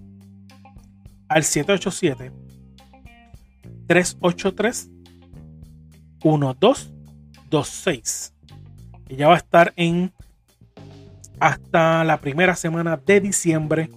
al 1.29 1.45
787 1.45 2.33
383 3.87 4.91
1226. 6.23 8.35
Ella 9.09 9.29
va 9.29 9.35
a 9.35 9.39
estar 9.39 9.73
en 9.77 10.13
hasta 11.39 12.05
la 12.05 12.21
primera 12.21 12.55
semana 12.55 12.99
de 12.99 13.21
diciembre 13.21 13.91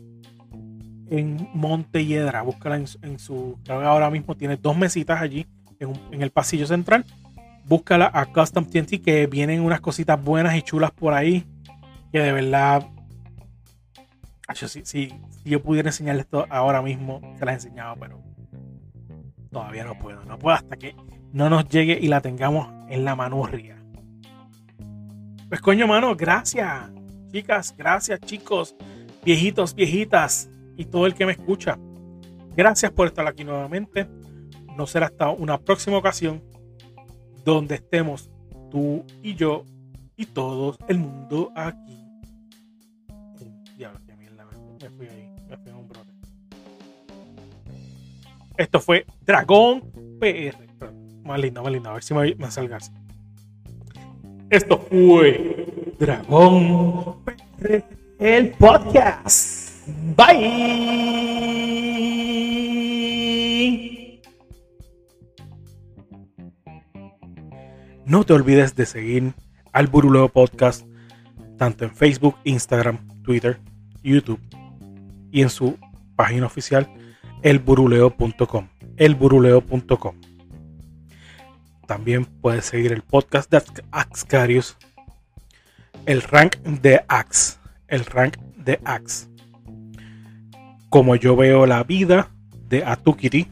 en 1.10 1.50
Montelledra. 1.54 2.42
Búscala 2.42 2.78
en, 2.78 2.86
en 3.02 3.20
su. 3.20 3.60
Ahora 3.68 4.10
mismo 4.10 4.36
tiene 4.36 4.56
dos 4.58 4.78
mesitas 4.78 5.22
allí 5.22 5.46
en, 5.80 5.94
en 6.12 6.22
el 6.22 6.32
pasillo 6.32 6.66
central. 6.66 7.06
Búscala 7.66 8.12
a 8.14 8.26
Custom 8.26 8.66
TNT 8.66 9.02
que 9.04 9.28
vienen 9.28 9.62
unas 9.62 9.80
cositas 9.82 10.22
buenas 10.22 10.56
y 10.56 10.62
chulas 10.62 10.92
por 10.92 11.14
ahí. 11.14 11.46
Que 12.12 12.20
de 12.20 12.32
verdad. 12.32 12.88
Si, 14.54 14.68
si- 14.68 14.86
si 14.86 15.10
yo 15.46 15.62
pudiera 15.64 15.90
enseñarles 15.90 16.26
esto 16.26 16.46
ahora 16.50 16.82
mismo, 16.82 17.22
se 17.40 17.46
las 17.46 17.56
enseñaba, 17.56 17.96
pero 17.96 18.22
todavía 19.52 19.84
no 19.84 19.98
puedo. 19.98 20.24
No 20.26 20.38
puedo 20.38 20.56
hasta 20.56 20.76
que 20.78 20.96
no 21.32 21.50
nos 21.50 21.68
llegue 21.70 21.98
y 22.00 22.08
la 22.08 22.22
tengamos 22.22 22.68
en 22.90 23.06
la 23.06 23.16
manurria. 23.16 23.78
Pues 25.50 25.62
coño, 25.62 25.88
mano, 25.88 26.16
gracias. 26.16 26.92
Chicas, 27.32 27.74
gracias, 27.76 28.20
chicos, 28.22 28.76
viejitos, 29.24 29.74
viejitas 29.74 30.50
y 30.78 30.86
todo 30.86 31.08
el 31.08 31.16
que 31.16 31.26
me 31.26 31.32
escucha. 31.32 31.80
Gracias 32.56 32.92
por 32.92 33.08
estar 33.08 33.26
aquí 33.28 33.44
nuevamente. 33.44 34.08
No 34.78 34.86
será 34.86 35.08
hasta 35.08 35.30
una 35.30 35.58
próxima 35.60 35.98
ocasión 35.98 36.44
donde 37.46 37.76
estemos 37.76 38.30
tú 38.72 39.04
y 39.22 39.36
yo 39.36 39.66
y 40.16 40.26
todo 40.26 40.78
el 40.88 40.98
mundo 41.00 41.52
aquí. 41.56 42.00
Diablo, 43.78 44.00
mierda, 44.18 44.46
me- 44.82 44.90
fui 44.90 45.08
ahí, 45.08 45.30
me 45.50 45.58
fui 45.58 45.70
en 45.70 45.76
un 45.76 45.88
brote. 45.88 46.12
Esto 48.58 48.80
fue 48.80 49.06
Dragón 49.26 49.82
PR. 50.20 50.58
Más 51.24 51.40
lindo, 51.40 51.64
más 51.64 51.72
lindo. 51.72 51.90
A 51.90 51.94
ver 51.94 52.04
si 52.04 52.14
me, 52.14 52.36
me 52.36 52.52
salga. 52.52 52.78
Esto 54.50 54.78
fue 54.78 55.96
Dragón 56.00 57.24
PR, 57.24 57.84
el 58.20 58.52
podcast. 58.52 59.88
Bye. 60.16 61.23
No 68.14 68.24
te 68.24 68.34
olvides 68.34 68.76
de 68.76 68.86
seguir 68.86 69.34
al 69.72 69.88
Buruleo 69.88 70.30
Podcast 70.30 70.86
tanto 71.58 71.84
en 71.84 71.96
Facebook, 71.96 72.36
Instagram, 72.44 73.00
Twitter, 73.24 73.60
YouTube 74.04 74.40
y 75.32 75.42
en 75.42 75.50
su 75.50 75.80
página 76.16 76.46
oficial 76.46 76.88
elburuleo.com. 77.42 78.68
Elburuleo.com. 78.98 80.16
También 81.88 82.26
puedes 82.26 82.66
seguir 82.66 82.92
el 82.94 83.02
podcast 83.02 83.50
de 83.50 83.64
Axcarius, 83.90 84.78
el 86.06 86.22
rank 86.22 86.58
de 86.58 87.04
Ax, 87.08 87.58
el 87.88 88.06
rank 88.06 88.38
de 88.58 88.80
Ax. 88.86 89.28
Como 90.90 91.16
yo 91.16 91.36
veo 91.36 91.66
la 91.66 91.84
vida 91.84 92.30
de 92.70 92.86
Atukiri. 92.86 93.48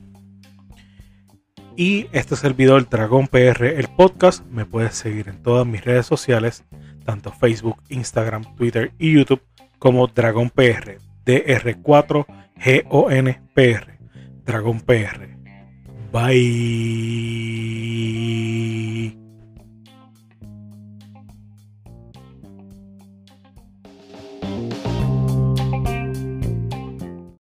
Y 1.82 2.06
este 2.12 2.36
servidor 2.36 2.88
Dragón 2.88 3.28
PR, 3.28 3.66
el 3.66 3.88
podcast, 3.88 4.46
me 4.52 4.68
puedes 4.68 4.94
seguir 4.94 5.28
en 5.30 5.42
todas 5.42 5.66
mis 5.66 5.84
redes 5.84 6.06
sociales, 6.06 6.64
tanto 7.06 7.32
Facebook, 7.32 7.82
Instagram, 7.90 8.56
Twitter 8.56 8.92
y 9.00 9.14
YouTube, 9.14 9.42
como 9.80 10.06
Dragón 10.06 10.52
PR, 10.52 11.00
DR4GONPR, 11.26 12.28
Dragón 14.46 14.82
PR. 14.82 15.36
Bye. 16.14 17.42